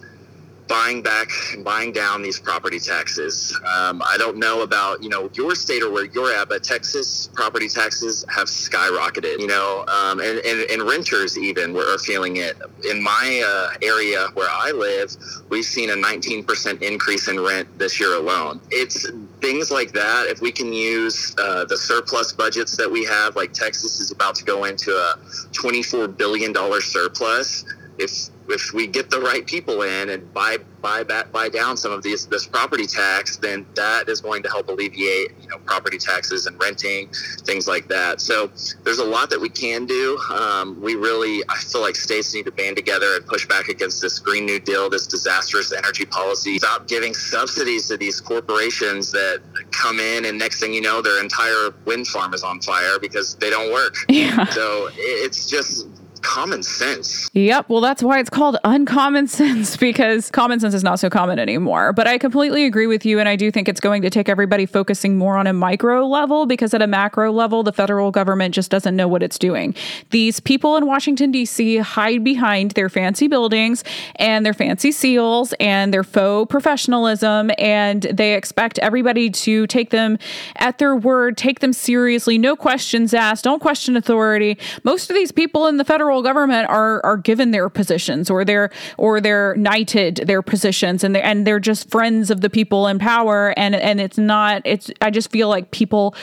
buying 0.69 1.01
back 1.01 1.29
and 1.53 1.65
buying 1.65 1.91
down 1.91 2.21
these 2.21 2.39
property 2.39 2.79
taxes. 2.79 3.59
Um, 3.75 4.01
I 4.07 4.17
don't 4.17 4.37
know 4.37 4.61
about 4.61 5.03
you 5.03 5.09
know 5.09 5.29
your 5.33 5.55
state 5.55 5.83
or 5.83 5.91
where 5.91 6.05
you're 6.05 6.33
at, 6.33 6.47
but 6.47 6.63
Texas 6.63 7.29
property 7.33 7.67
taxes 7.67 8.23
have 8.29 8.47
skyrocketed. 8.47 9.39
You 9.39 9.47
know, 9.47 9.83
um, 9.87 10.21
and, 10.21 10.39
and, 10.39 10.69
and 10.69 10.83
renters 10.83 11.37
even 11.37 11.75
are 11.75 11.97
feeling 11.97 12.37
it. 12.37 12.55
In 12.89 13.03
my 13.03 13.43
uh, 13.45 13.77
area 13.81 14.27
where 14.35 14.49
I 14.49 14.71
live, 14.71 15.15
we've 15.49 15.65
seen 15.65 15.89
a 15.89 15.95
19% 15.95 16.81
increase 16.81 17.27
in 17.27 17.39
rent 17.39 17.67
this 17.79 17.99
year 17.99 18.15
alone. 18.15 18.61
It's 18.69 19.09
things 19.41 19.71
like 19.71 19.91
that. 19.93 20.27
If 20.27 20.39
we 20.39 20.51
can 20.51 20.71
use 20.71 21.35
uh, 21.39 21.65
the 21.65 21.77
surplus 21.77 22.31
budgets 22.31 22.77
that 22.77 22.89
we 22.89 23.03
have, 23.05 23.35
like 23.35 23.53
Texas 23.53 23.99
is 23.99 24.11
about 24.11 24.35
to 24.35 24.45
go 24.45 24.65
into 24.65 24.91
a 24.91 25.15
24 25.51 26.07
billion 26.09 26.53
dollar 26.53 26.79
surplus. 26.79 27.65
If 27.97 28.29
if 28.49 28.73
we 28.73 28.87
get 28.87 29.09
the 29.09 29.19
right 29.19 29.45
people 29.45 29.81
in 29.83 30.09
and 30.09 30.33
buy 30.33 30.57
buy 30.81 31.03
back 31.03 31.31
buy 31.31 31.49
down 31.49 31.75
some 31.75 31.91
of 31.91 32.03
these 32.03 32.25
this 32.27 32.45
property 32.45 32.85
tax, 32.85 33.37
then 33.37 33.65
that 33.75 34.07
is 34.09 34.21
going 34.21 34.43
to 34.43 34.49
help 34.49 34.69
alleviate 34.69 35.31
you 35.41 35.47
know 35.49 35.57
property 35.65 35.97
taxes 35.97 36.45
and 36.45 36.59
renting 36.61 37.09
things 37.45 37.67
like 37.67 37.87
that. 37.87 38.21
So 38.21 38.51
there's 38.83 38.99
a 38.99 39.05
lot 39.05 39.29
that 39.29 39.39
we 39.39 39.49
can 39.49 39.85
do. 39.85 40.17
Um, 40.29 40.81
we 40.81 40.95
really 40.95 41.43
I 41.49 41.57
feel 41.57 41.81
like 41.81 41.95
states 41.95 42.33
need 42.33 42.45
to 42.45 42.51
band 42.51 42.75
together 42.75 43.15
and 43.15 43.25
push 43.25 43.47
back 43.47 43.67
against 43.67 44.01
this 44.01 44.19
Green 44.19 44.45
New 44.45 44.59
Deal, 44.59 44.89
this 44.89 45.07
disastrous 45.07 45.71
energy 45.71 46.05
policy. 46.05 46.57
Stop 46.59 46.87
giving 46.87 47.13
subsidies 47.13 47.87
to 47.89 47.97
these 47.97 48.19
corporations 48.21 49.11
that 49.11 49.41
come 49.71 49.99
in 49.99 50.25
and 50.25 50.37
next 50.37 50.59
thing 50.59 50.73
you 50.73 50.81
know 50.81 51.01
their 51.01 51.21
entire 51.21 51.71
wind 51.85 52.07
farm 52.07 52.33
is 52.33 52.43
on 52.43 52.59
fire 52.61 52.99
because 52.99 53.35
they 53.35 53.49
don't 53.49 53.71
work. 53.71 53.95
Yeah. 54.09 54.45
So 54.49 54.89
it's 54.95 55.49
just 55.49 55.87
common 56.19 56.63
sense. 56.63 57.29
Yep. 57.33 57.69
Well, 57.69 57.81
that's 57.81 58.03
why 58.03 58.19
it's 58.19 58.29
called 58.29 58.57
uncommon 58.63 59.27
sense 59.39 59.77
because 59.77 60.29
common 60.31 60.59
sense 60.59 60.73
is 60.73 60.83
not 60.83 60.99
so 60.99 61.09
common 61.09 61.39
anymore. 61.39 61.93
But 61.93 62.07
I 62.07 62.17
completely 62.17 62.65
agree 62.65 62.87
with 62.87 63.05
you. 63.05 63.19
And 63.19 63.29
I 63.29 63.35
do 63.35 63.51
think 63.51 63.67
it's 63.67 63.79
going 63.79 64.01
to 64.01 64.09
take 64.09 64.29
everybody 64.29 64.65
focusing 64.65 65.17
more 65.17 65.37
on 65.37 65.47
a 65.47 65.53
micro 65.53 66.05
level 66.05 66.45
because 66.45 66.73
at 66.73 66.81
a 66.81 66.87
macro 66.87 67.31
level, 67.31 67.63
the 67.63 67.73
federal 67.73 68.11
government 68.11 68.53
just 68.53 68.71
doesn't 68.71 68.95
know 68.95 69.07
what 69.07 69.23
it's 69.23 69.39
doing. 69.39 69.75
These 70.09 70.39
people 70.39 70.75
in 70.77 70.85
Washington, 70.85 71.31
D.C. 71.31 71.77
hide 71.77 72.23
behind 72.23 72.71
their 72.71 72.89
fancy 72.89 73.27
buildings 73.27 73.83
and 74.15 74.45
their 74.45 74.53
fancy 74.53 74.91
seals 74.91 75.53
and 75.59 75.93
their 75.93 76.03
faux 76.03 76.49
professionalism. 76.49 77.51
And 77.57 78.03
they 78.03 78.35
expect 78.35 78.79
everybody 78.79 79.29
to 79.29 79.67
take 79.67 79.89
them 79.91 80.17
at 80.57 80.77
their 80.79 80.95
word, 80.95 81.37
take 81.37 81.59
them 81.59 81.73
seriously, 81.73 82.37
no 82.37 82.55
questions 82.55 83.13
asked, 83.13 83.43
don't 83.43 83.61
question 83.61 83.95
authority. 83.95 84.57
Most 84.83 85.09
of 85.09 85.15
these 85.15 85.31
people 85.31 85.67
in 85.67 85.77
the 85.77 85.85
federal 85.85 86.08
federal 86.09 86.23
government 86.23 86.67
are 86.67 87.05
are 87.05 87.17
given 87.17 87.51
their 87.51 87.69
positions 87.69 88.31
or 88.31 88.43
they're 88.43 88.71
or 88.97 89.21
they're 89.21 89.55
knighted 89.57 90.15
their 90.25 90.41
positions 90.41 91.03
and 91.03 91.13
they 91.13 91.21
and 91.21 91.45
they're 91.45 91.59
just 91.59 91.87
friends 91.91 92.31
of 92.31 92.41
the 92.41 92.49
people 92.49 92.87
in 92.87 92.97
power 92.97 93.53
and 93.55 93.75
and 93.75 94.01
it's 94.01 94.17
not 94.17 94.63
it's 94.65 94.89
I 95.01 95.11
just 95.11 95.29
feel 95.29 95.49
like 95.49 95.69
people 95.69 96.15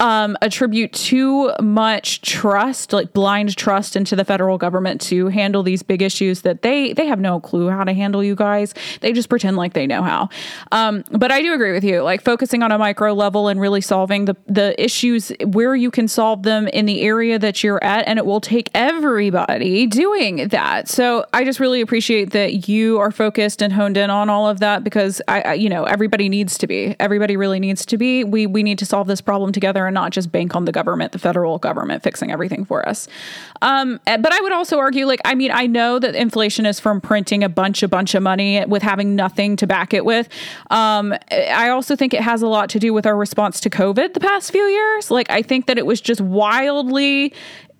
um, 0.00 0.36
attribute 0.42 0.92
too 0.92 1.52
much 1.60 2.20
trust, 2.20 2.92
like 2.92 3.12
blind 3.12 3.56
trust, 3.56 3.96
into 3.96 4.16
the 4.16 4.24
federal 4.24 4.58
government 4.58 5.00
to 5.02 5.28
handle 5.28 5.62
these 5.62 5.82
big 5.82 6.02
issues 6.02 6.42
that 6.42 6.62
they 6.62 6.92
they 6.92 7.06
have 7.06 7.20
no 7.20 7.40
clue 7.40 7.68
how 7.68 7.84
to 7.84 7.92
handle. 7.92 8.22
You 8.22 8.34
guys, 8.34 8.74
they 9.00 9.12
just 9.12 9.28
pretend 9.28 9.56
like 9.56 9.72
they 9.72 9.86
know 9.86 10.02
how. 10.02 10.28
Um, 10.72 11.04
but 11.10 11.30
I 11.30 11.42
do 11.42 11.52
agree 11.52 11.72
with 11.72 11.84
you, 11.84 12.02
like 12.02 12.22
focusing 12.22 12.62
on 12.62 12.72
a 12.72 12.78
micro 12.78 13.12
level 13.12 13.48
and 13.48 13.60
really 13.60 13.80
solving 13.80 14.24
the 14.24 14.36
the 14.46 14.80
issues 14.82 15.32
where 15.46 15.74
you 15.76 15.90
can 15.90 16.08
solve 16.08 16.42
them 16.42 16.66
in 16.68 16.86
the 16.86 17.02
area 17.02 17.38
that 17.38 17.62
you're 17.62 17.82
at, 17.82 18.06
and 18.08 18.18
it 18.18 18.26
will 18.26 18.40
take 18.40 18.70
everybody 18.74 19.86
doing 19.86 20.48
that. 20.48 20.88
So 20.88 21.24
I 21.32 21.44
just 21.44 21.60
really 21.60 21.80
appreciate 21.80 22.30
that 22.30 22.68
you 22.68 22.98
are 22.98 23.10
focused 23.10 23.62
and 23.62 23.72
honed 23.72 23.96
in 23.96 24.10
on 24.10 24.28
all 24.28 24.48
of 24.48 24.60
that 24.60 24.82
because 24.82 25.22
I, 25.28 25.40
I 25.42 25.54
you 25.54 25.68
know, 25.68 25.84
everybody 25.84 26.28
needs 26.28 26.58
to 26.58 26.66
be. 26.66 26.96
Everybody 26.98 27.36
really 27.36 27.60
needs 27.60 27.86
to 27.86 27.96
be. 27.96 28.24
We 28.24 28.46
we 28.46 28.62
need 28.62 28.78
to 28.80 28.86
solve 28.86 29.06
this 29.06 29.20
problem 29.20 29.52
together 29.52 29.83
and 29.86 29.94
not 29.94 30.12
just 30.12 30.32
bank 30.32 30.54
on 30.54 30.64
the 30.64 30.72
government, 30.72 31.12
the 31.12 31.18
federal 31.18 31.58
government 31.58 32.02
fixing 32.02 32.30
everything 32.30 32.64
for 32.64 32.86
us. 32.88 33.08
Um, 33.62 34.00
eh, 34.06 34.16
but 34.16 34.32
I 34.32 34.40
would 34.40 34.52
also 34.52 34.78
argue, 34.78 35.06
like, 35.06 35.20
I 35.24 35.34
mean, 35.34 35.50
I 35.50 35.66
know 35.66 35.98
that 35.98 36.14
inflation 36.14 36.66
is 36.66 36.80
from 36.80 37.00
printing 37.00 37.42
a 37.44 37.48
bunch, 37.48 37.82
a 37.82 37.88
bunch 37.88 38.14
of 38.14 38.22
money 38.22 38.64
with 38.66 38.82
having 38.82 39.16
nothing 39.16 39.56
to 39.56 39.66
back 39.66 39.94
it 39.94 40.04
with. 40.04 40.28
Um, 40.70 41.14
I 41.30 41.68
also 41.68 41.96
think 41.96 42.14
it 42.14 42.20
has 42.20 42.42
a 42.42 42.46
lot 42.46 42.68
to 42.70 42.78
do 42.78 42.92
with 42.92 43.06
our 43.06 43.16
response 43.16 43.60
to 43.60 43.70
COVID 43.70 44.14
the 44.14 44.20
past 44.20 44.50
few 44.50 44.64
years. 44.64 45.10
Like, 45.10 45.30
I 45.30 45.42
think 45.42 45.66
that 45.66 45.78
it 45.78 45.86
was 45.86 46.00
just 46.00 46.20
wildly 46.20 47.32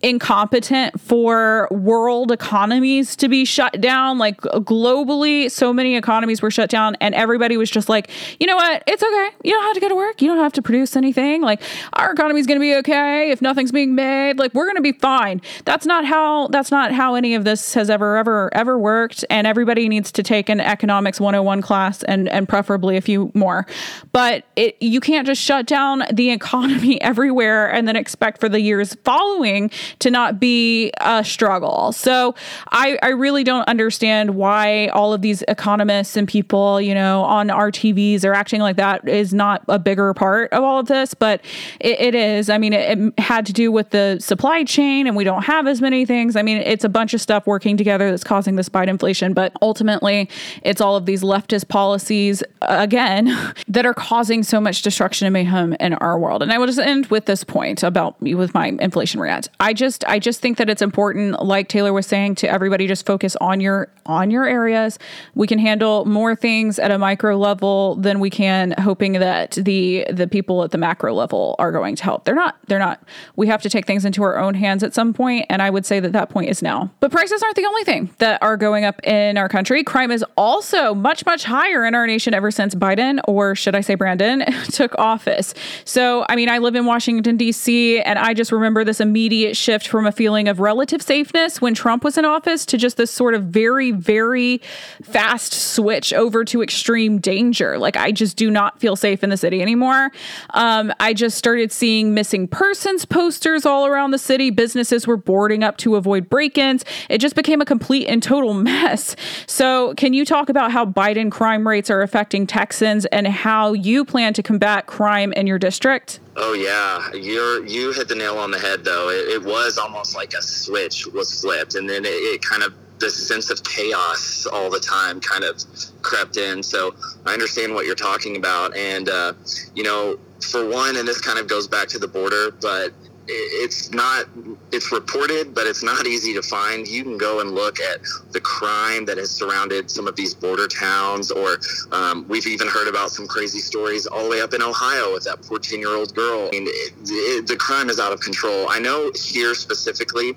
incompetent 0.04 1.00
for 1.00 1.66
world 1.70 2.30
economies 2.30 3.16
to 3.16 3.26
be 3.26 3.46
shut 3.46 3.80
down. 3.80 4.18
Like 4.18 4.38
globally, 4.40 5.50
so 5.50 5.72
many 5.72 5.96
economies 5.96 6.42
were 6.42 6.50
shut 6.50 6.68
down, 6.68 6.94
and 7.00 7.14
everybody 7.14 7.56
was 7.56 7.70
just 7.70 7.88
like, 7.88 8.10
you 8.38 8.46
know 8.46 8.54
what? 8.54 8.84
It's 8.86 9.02
okay. 9.02 9.30
You 9.42 9.52
don't 9.52 9.64
have 9.64 9.74
to 9.74 9.80
go 9.80 9.88
to 9.88 9.96
work. 9.96 10.20
You 10.20 10.28
don't 10.28 10.38
have 10.38 10.52
to 10.52 10.62
produce 10.62 10.94
anything. 10.94 11.40
Like 11.40 11.62
our 11.94 12.12
economy's 12.12 12.46
going 12.46 12.58
to 12.58 12.60
be 12.60 12.74
okay 12.76 13.30
if 13.30 13.40
nothing's 13.40 13.72
being 13.72 13.94
made. 13.94 14.38
Like 14.38 14.52
we're 14.52 14.66
going 14.66 14.76
to 14.76 14.82
be 14.82 14.92
fine. 14.92 15.40
That's 15.64 15.86
not 15.86 16.04
how. 16.04 16.48
That's 16.48 16.70
not 16.70 16.92
how 16.92 17.14
any 17.14 17.34
of 17.34 17.44
this 17.44 17.72
has 17.72 17.88
ever, 17.88 18.18
ever, 18.18 18.50
ever 18.52 18.78
worked. 18.78 19.24
And 19.30 19.46
everybody 19.46 19.88
needs 19.88 20.12
to 20.12 20.22
take 20.22 20.50
an 20.50 20.60
economics 20.60 21.18
101 21.18 21.62
class 21.62 22.02
and 22.02 22.28
and 22.28 22.46
preferably 22.46 22.98
a 22.98 23.00
few 23.00 23.32
more. 23.32 23.66
But 24.12 24.44
it 24.54 24.76
you 24.82 25.00
can't 25.00 25.26
just 25.26 25.40
shut 25.40 25.64
down 25.64 26.02
the 26.12 26.30
economy 26.30 27.00
everywhere 27.00 27.72
and 27.72 27.88
then 27.88 27.96
expect 27.96 28.38
for 28.38 28.50
the 28.50 28.60
years 28.60 28.94
following 29.04 29.70
to 30.00 30.10
not 30.10 30.40
be 30.40 30.92
a 31.00 31.24
struggle. 31.24 31.92
So 31.92 32.34
I, 32.72 32.98
I 33.02 33.10
really 33.10 33.44
don't 33.44 33.66
understand 33.68 34.34
why 34.34 34.88
all 34.88 35.12
of 35.12 35.22
these 35.22 35.42
economists 35.48 36.16
and 36.16 36.28
people, 36.28 36.80
you 36.80 36.94
know, 36.94 37.22
on 37.22 37.50
our 37.50 37.70
TVs 37.70 38.24
are 38.24 38.34
acting 38.34 38.60
like 38.60 38.76
that 38.76 39.08
is 39.08 39.34
not 39.34 39.64
a 39.68 39.78
bigger 39.78 40.12
part 40.14 40.52
of 40.52 40.62
all 40.62 40.78
of 40.78 40.86
this, 40.86 41.14
but 41.14 41.40
it, 41.80 42.00
it 42.00 42.14
is. 42.14 42.50
I 42.50 42.58
mean, 42.58 42.72
it, 42.72 42.98
it 42.98 43.18
had 43.18 43.46
to 43.46 43.52
do 43.52 43.70
with 43.70 43.90
the 43.90 44.18
supply 44.20 44.64
chain 44.64 45.06
and 45.06 45.16
we 45.16 45.24
don't 45.24 45.44
have 45.44 45.66
as 45.66 45.80
many 45.80 46.04
things. 46.04 46.36
I 46.36 46.42
mean, 46.42 46.58
it's 46.58 46.84
a 46.84 46.88
bunch 46.88 47.14
of 47.14 47.20
stuff 47.20 47.46
working 47.46 47.76
together 47.76 48.10
that's 48.10 48.24
causing 48.24 48.56
this 48.56 48.66
spite 48.66 48.88
inflation, 48.88 49.32
but 49.32 49.52
ultimately 49.62 50.28
it's 50.62 50.80
all 50.80 50.96
of 50.96 51.06
these 51.06 51.22
leftist 51.22 51.68
policies, 51.68 52.42
again, 52.62 53.26
that 53.68 53.86
are 53.86 53.94
causing 53.94 54.42
so 54.42 54.60
much 54.60 54.82
destruction 54.82 55.26
and 55.26 55.32
mayhem 55.32 55.74
in 55.80 55.94
our 55.94 56.18
world. 56.18 56.42
And 56.42 56.52
I 56.52 56.58
will 56.58 56.66
just 56.66 56.78
end 56.78 57.06
with 57.06 57.26
this 57.26 57.44
point 57.44 57.82
about 57.82 58.20
me 58.20 58.34
with 58.34 58.54
my 58.54 58.68
inflation 58.80 59.20
rant. 59.20 59.48
I 59.60 59.72
just 59.72 59.83
just 59.84 60.04
I 60.06 60.18
just 60.18 60.40
think 60.40 60.56
that 60.58 60.70
it's 60.70 60.82
important, 60.82 61.42
like 61.42 61.68
Taylor 61.68 61.92
was 61.92 62.06
saying, 62.06 62.36
to 62.36 62.50
everybody 62.50 62.86
just 62.86 63.04
focus 63.04 63.36
on 63.36 63.60
your 63.60 63.88
on 64.06 64.30
your 64.30 64.46
areas. 64.46 64.98
We 65.34 65.46
can 65.46 65.58
handle 65.58 66.04
more 66.06 66.34
things 66.34 66.78
at 66.78 66.90
a 66.90 66.98
micro 66.98 67.36
level 67.36 67.96
than 67.96 68.18
we 68.20 68.30
can 68.30 68.72
hoping 68.78 69.12
that 69.14 69.52
the 69.52 70.06
the 70.10 70.26
people 70.26 70.64
at 70.64 70.70
the 70.70 70.78
macro 70.78 71.12
level 71.14 71.54
are 71.58 71.70
going 71.70 71.96
to 71.96 72.04
help. 72.04 72.24
They're 72.24 72.34
not. 72.34 72.56
They're 72.66 72.78
not. 72.78 73.02
We 73.36 73.46
have 73.48 73.60
to 73.62 73.70
take 73.70 73.86
things 73.86 74.04
into 74.04 74.22
our 74.22 74.38
own 74.38 74.54
hands 74.54 74.82
at 74.82 74.94
some 74.94 75.12
point, 75.12 75.46
and 75.50 75.60
I 75.60 75.68
would 75.68 75.84
say 75.84 76.00
that 76.00 76.12
that 76.12 76.30
point 76.30 76.48
is 76.48 76.62
now. 76.62 76.90
But 77.00 77.10
prices 77.10 77.42
aren't 77.42 77.56
the 77.56 77.66
only 77.66 77.84
thing 77.84 78.10
that 78.18 78.42
are 78.42 78.56
going 78.56 78.84
up 78.84 79.04
in 79.06 79.36
our 79.36 79.48
country. 79.48 79.84
Crime 79.84 80.10
is 80.10 80.24
also 80.36 80.94
much 80.94 81.26
much 81.26 81.44
higher 81.44 81.84
in 81.84 81.94
our 81.94 82.06
nation 82.06 82.32
ever 82.32 82.50
since 82.50 82.74
Biden, 82.74 83.20
or 83.28 83.54
should 83.54 83.74
I 83.74 83.82
say 83.82 83.96
Brandon, 83.96 84.44
took 84.72 84.94
office. 84.98 85.54
So 85.84 86.24
I 86.28 86.36
mean, 86.36 86.48
I 86.48 86.58
live 86.58 86.74
in 86.74 86.86
Washington 86.86 87.36
D.C. 87.36 88.00
and 88.00 88.18
I 88.18 88.32
just 88.32 88.50
remember 88.50 88.82
this 88.84 89.00
immediate 89.00 89.56
shift 89.56 89.73
shift 89.74 89.88
from 89.88 90.06
a 90.06 90.12
feeling 90.12 90.46
of 90.46 90.60
relative 90.60 91.02
safeness 91.02 91.60
when 91.60 91.74
Trump 91.74 92.04
was 92.04 92.16
in 92.16 92.24
office 92.24 92.64
to 92.64 92.76
just 92.76 92.96
this 92.96 93.10
sort 93.10 93.34
of 93.34 93.44
very, 93.44 93.90
very 93.90 94.58
fast 95.02 95.52
switch 95.52 96.12
over 96.12 96.44
to 96.44 96.62
extreme 96.62 97.18
danger. 97.18 97.76
Like, 97.76 97.96
I 97.96 98.12
just 98.12 98.36
do 98.36 98.52
not 98.52 98.78
feel 98.78 98.94
safe 98.94 99.24
in 99.24 99.30
the 99.30 99.36
city 99.36 99.60
anymore. 99.60 100.12
Um, 100.50 100.92
I 101.00 101.12
just 101.12 101.36
started 101.36 101.72
seeing 101.72 102.14
missing 102.14 102.46
persons 102.46 103.04
posters 103.04 103.66
all 103.66 103.84
around 103.84 104.12
the 104.12 104.18
city. 104.18 104.50
Businesses 104.50 105.08
were 105.08 105.16
boarding 105.16 105.64
up 105.64 105.76
to 105.78 105.96
avoid 105.96 106.30
break 106.30 106.56
ins. 106.56 106.84
It 107.08 107.18
just 107.18 107.34
became 107.34 107.60
a 107.60 107.64
complete 107.64 108.06
and 108.06 108.22
total 108.22 108.54
mess. 108.70 109.16
So, 109.48 109.94
can 109.94 110.12
you 110.12 110.24
talk 110.24 110.48
about 110.48 110.70
how 110.70 110.86
Biden 110.86 111.32
crime 111.32 111.66
rates 111.66 111.90
are 111.90 112.02
affecting 112.02 112.46
Texans 112.46 113.06
and 113.06 113.26
how 113.26 113.72
you 113.72 114.04
plan 114.04 114.34
to 114.34 114.42
combat 114.42 114.86
crime 114.86 115.32
in 115.32 115.48
your 115.48 115.58
district? 115.58 116.20
Oh 116.36 116.52
yeah, 116.52 117.12
you 117.12 117.64
you 117.66 117.92
hit 117.92 118.08
the 118.08 118.14
nail 118.14 118.38
on 118.38 118.50
the 118.50 118.58
head 118.58 118.84
though. 118.84 119.08
It, 119.08 119.28
it, 119.28 119.44
was 119.44 119.78
almost 119.78 120.16
like 120.16 120.34
a 120.34 120.42
switch 120.42 121.06
was 121.06 121.40
flipped, 121.40 121.76
and 121.76 121.88
then 121.88 122.04
it, 122.04 122.08
it, 122.08 122.42
kind 122.42 122.62
of 122.62 122.74
this 122.98 123.28
sense 123.28 123.50
of 123.50 123.62
chaos 123.62 124.46
all 124.46 124.68
the 124.68 124.80
time 124.80 125.20
kind 125.20 125.44
of 125.44 125.62
crept 126.02 126.36
in. 126.36 126.62
So 126.62 126.94
I 127.24 127.32
understand 127.32 127.74
what 127.74 127.86
you're 127.86 127.94
talking 127.94 128.36
about, 128.36 128.76
and 128.76 129.08
uh, 129.08 129.34
you 129.76 129.84
know, 129.84 130.18
for 130.50 130.68
one, 130.68 130.96
and 130.96 131.06
this 131.06 131.20
kind 131.20 131.38
of 131.38 131.46
goes 131.46 131.68
back 131.68 131.86
to 131.88 131.98
the 132.00 132.08
border, 132.08 132.50
but 132.50 132.92
it's 133.26 133.90
not 133.90 134.26
it's 134.72 134.92
reported 134.92 135.54
but 135.54 135.66
it's 135.66 135.82
not 135.82 136.06
easy 136.06 136.34
to 136.34 136.42
find. 136.42 136.86
You 136.86 137.02
can 137.02 137.18
go 137.18 137.40
and 137.40 137.52
look 137.52 137.80
at 137.80 138.00
the 138.32 138.40
crime 138.40 139.04
that 139.06 139.18
has 139.18 139.30
surrounded 139.30 139.90
some 139.90 140.06
of 140.06 140.16
these 140.16 140.34
border 140.34 140.68
towns 140.68 141.30
or 141.30 141.58
um, 141.92 142.26
we've 142.28 142.46
even 142.46 142.68
heard 142.68 142.88
about 142.88 143.10
some 143.10 143.26
crazy 143.26 143.60
stories 143.60 144.06
all 144.06 144.24
the 144.24 144.30
way 144.30 144.40
up 144.40 144.54
in 144.54 144.62
ohio 144.62 145.12
with 145.12 145.24
that 145.24 145.44
14 145.44 145.80
year 145.80 145.96
old 145.96 146.14
girl. 146.14 146.48
I 146.48 146.50
mean, 146.50 146.66
it, 146.68 146.92
it, 147.06 147.46
the 147.46 147.56
crime 147.56 147.88
is 147.88 147.98
out 147.98 148.12
of 148.12 148.20
control. 148.20 148.66
I 148.68 148.78
know 148.78 149.10
here 149.14 149.54
specifically 149.54 150.36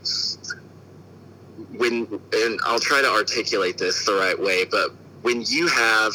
when 1.78 2.08
and 2.34 2.60
i'll 2.66 2.80
try 2.80 3.02
to 3.02 3.10
articulate 3.10 3.78
this 3.78 4.06
the 4.06 4.14
right 4.14 4.40
way 4.40 4.66
but 4.66 4.92
when 5.22 5.44
you 5.48 5.68
have 5.68 6.14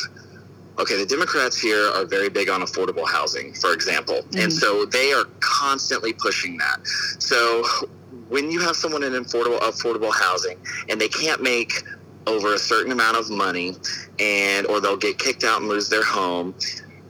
okay, 0.79 0.97
the 0.97 1.07
Democrats 1.07 1.61
here 1.61 1.89
are 1.89 2.05
very 2.05 2.29
big 2.29 2.49
on 2.49 2.63
affordable 2.63 3.09
housing, 3.09 3.53
for 3.55 3.73
example. 3.73 4.17
Mm-hmm. 4.17 4.39
And 4.39 4.53
so 4.53 4.87
they 4.87 5.13
are 5.13 5.25
constantly 5.41 6.13
pushing 6.13 6.57
that. 6.59 6.87
So 7.19 7.65
when 8.29 8.51
you 8.51 8.61
have 8.61 8.77
someone 8.77 9.03
in 9.03 9.13
affordable 9.13 9.61
affordable 9.61 10.13
housing 10.13 10.59
and 10.89 11.01
they 11.01 11.09
can't 11.09 11.43
make 11.43 11.83
over 12.27 12.55
a 12.55 12.59
certain 12.59 12.93
amount 12.93 13.17
of 13.17 13.31
money 13.31 13.75
and 14.19 14.67
or 14.67 14.81
they'll 14.81 14.97
get 14.97 15.19
kicked 15.19 15.45
out 15.45 15.61
and 15.61 15.69
lose 15.69 15.89
their 15.89 16.05
home 16.05 16.55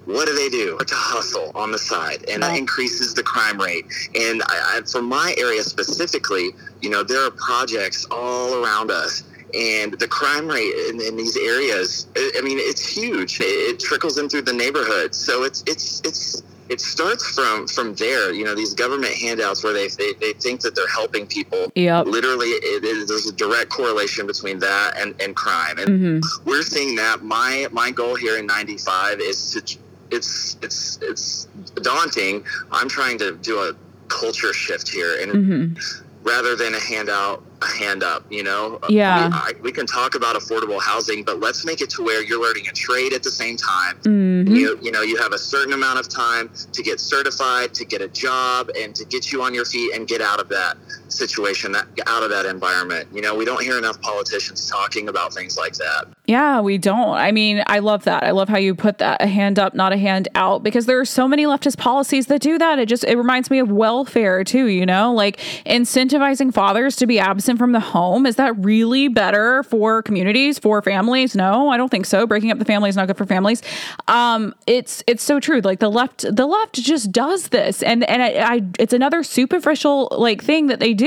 what 0.04 0.26
do 0.26 0.34
they 0.34 0.48
do 0.48 0.76
to 0.78 0.94
hustle 0.96 1.52
on 1.54 1.70
the 1.70 1.78
side 1.78 2.24
and 2.28 2.42
that 2.42 2.56
increases 2.56 3.14
the 3.14 3.22
crime 3.22 3.60
rate 3.60 3.84
and 4.14 4.42
I, 4.48 4.78
I, 4.78 4.80
for 4.90 5.02
my 5.02 5.34
area 5.38 5.62
specifically 5.62 6.50
you 6.80 6.90
know 6.90 7.02
there 7.02 7.24
are 7.24 7.30
projects 7.30 8.06
all 8.10 8.64
around 8.64 8.90
us 8.90 9.22
and 9.54 9.92
the 9.98 10.08
crime 10.08 10.46
rate 10.48 10.74
in, 10.88 11.00
in 11.00 11.16
these 11.16 11.36
areas 11.36 12.06
I, 12.16 12.32
I 12.38 12.40
mean 12.42 12.58
it's 12.60 12.86
huge. 12.86 13.40
It, 13.40 13.44
it 13.44 13.80
trickles 13.80 14.18
in 14.18 14.28
through 14.28 14.42
the 14.42 14.52
neighborhood. 14.52 15.14
So 15.14 15.44
it's 15.44 15.62
it's 15.66 16.00
it's 16.04 16.42
it 16.68 16.80
starts 16.80 17.26
from 17.34 17.66
from 17.66 17.94
there. 17.96 18.32
You 18.32 18.44
know 18.44 18.54
these 18.54 18.72
government 18.72 19.12
handouts 19.14 19.62
where 19.62 19.72
they 19.74 19.88
they, 19.88 20.12
they 20.20 20.32
think 20.34 20.60
that 20.62 20.74
they're 20.74 20.88
helping 20.88 21.26
people. 21.26 21.70
Yeah. 21.74 22.00
literally 22.02 22.48
it, 22.48 22.82
it, 22.84 23.08
there's 23.08 23.26
a 23.26 23.32
direct 23.32 23.68
correlation 23.70 24.26
between 24.26 24.58
that 24.60 24.94
and, 24.98 25.14
and 25.20 25.36
crime. 25.36 25.78
And 25.78 25.88
Mm-hmm. 25.92 26.48
we're 26.48 26.62
seeing 26.62 26.94
that. 26.96 27.22
My 27.22 27.66
my 27.72 27.90
goal 27.90 28.14
here 28.14 28.38
in 28.38 28.46
95 28.46 29.20
is 29.20 29.52
to 29.52 29.78
it's 30.10 30.56
it's 30.62 30.98
it's 31.02 31.48
daunting. 31.76 32.44
I'm 32.70 32.88
trying 32.88 33.18
to 33.18 33.36
do 33.36 33.58
a 33.58 33.74
culture 34.08 34.52
shift 34.52 34.88
here 34.88 35.20
and 35.20 35.32
Mm-hmm. 35.32 35.98
rather 36.22 36.54
than 36.56 36.74
a 36.74 36.80
handout 36.80 37.42
hand 37.66 38.02
up 38.02 38.24
you 38.30 38.42
know 38.42 38.78
Yeah. 38.88 39.28
we, 39.28 39.34
I, 39.34 39.52
we 39.62 39.72
can 39.72 39.86
talk 39.86 40.14
about 40.14 40.36
affordable 40.36 40.80
housing 40.80 41.22
but 41.24 41.40
let's 41.40 41.64
make 41.64 41.80
it 41.80 41.90
to 41.90 42.02
where 42.04 42.22
you're 42.22 42.40
learning 42.42 42.68
a 42.68 42.72
trade 42.72 43.12
at 43.12 43.22
the 43.22 43.30
same 43.30 43.56
time 43.56 43.96
Mm-hmm. 44.02 44.54
you 44.54 44.78
you 44.82 44.90
know 44.90 45.02
you 45.02 45.16
have 45.18 45.32
a 45.32 45.38
certain 45.38 45.72
amount 45.72 45.98
of 45.98 46.08
time 46.08 46.50
to 46.72 46.82
get 46.82 46.98
certified 47.00 47.74
to 47.74 47.84
get 47.84 48.00
a 48.00 48.08
job 48.08 48.70
and 48.78 48.94
to 48.94 49.04
get 49.04 49.32
you 49.32 49.42
on 49.42 49.54
your 49.54 49.64
feet 49.64 49.94
and 49.94 50.08
get 50.08 50.20
out 50.20 50.40
of 50.40 50.48
that 50.48 50.76
situation 51.12 51.72
that 51.72 51.86
out 52.06 52.22
of 52.22 52.30
that 52.30 52.46
environment 52.46 53.08
you 53.12 53.20
know 53.20 53.34
we 53.34 53.44
don't 53.44 53.62
hear 53.62 53.78
enough 53.78 54.00
politicians 54.00 54.68
talking 54.68 55.08
about 55.08 55.32
things 55.32 55.56
like 55.56 55.74
that 55.74 56.06
Yeah, 56.26 56.60
we 56.60 56.78
don't. 56.78 57.16
I 57.16 57.32
mean, 57.32 57.62
I 57.66 57.80
love 57.80 58.04
that. 58.04 58.22
I 58.22 58.30
love 58.30 58.48
how 58.48 58.56
you 58.56 58.74
put 58.76 58.98
that 58.98 59.20
a 59.20 59.26
hand 59.26 59.58
up, 59.58 59.74
not 59.74 59.92
a 59.92 59.96
hand 59.96 60.28
out, 60.36 60.62
because 60.62 60.86
there 60.86 61.00
are 61.00 61.04
so 61.04 61.26
many 61.26 61.44
leftist 61.44 61.78
policies 61.78 62.26
that 62.26 62.40
do 62.40 62.58
that. 62.58 62.78
It 62.78 62.86
just 62.88 63.04
it 63.04 63.16
reminds 63.16 63.50
me 63.50 63.58
of 63.58 63.70
welfare 63.72 64.44
too, 64.44 64.66
you 64.66 64.86
know, 64.86 65.12
like 65.12 65.38
incentivizing 65.66 66.54
fathers 66.54 66.94
to 66.96 67.06
be 67.06 67.18
absent 67.18 67.58
from 67.58 67.72
the 67.72 67.80
home. 67.80 68.24
Is 68.24 68.36
that 68.36 68.56
really 68.64 69.08
better 69.08 69.64
for 69.64 70.00
communities, 70.02 70.58
for 70.60 70.80
families? 70.80 71.34
No, 71.34 71.70
I 71.70 71.76
don't 71.76 71.90
think 71.90 72.06
so. 72.06 72.26
Breaking 72.26 72.52
up 72.52 72.58
the 72.58 72.64
family 72.64 72.88
is 72.88 72.96
not 72.96 73.08
good 73.08 73.18
for 73.18 73.26
families. 73.26 73.60
Um, 74.06 74.54
it's 74.66 75.02
it's 75.08 75.24
so 75.24 75.40
true. 75.40 75.60
Like 75.60 75.80
the 75.80 75.90
left, 75.90 76.24
the 76.34 76.46
left 76.46 76.74
just 76.76 77.10
does 77.10 77.48
this, 77.48 77.82
and 77.82 78.08
and 78.08 78.22
I, 78.22 78.28
I 78.54 78.62
it's 78.78 78.92
another 78.92 79.24
superficial 79.24 80.08
like 80.12 80.42
thing 80.42 80.68
that 80.68 80.78
they 80.78 80.94
do 80.94 81.01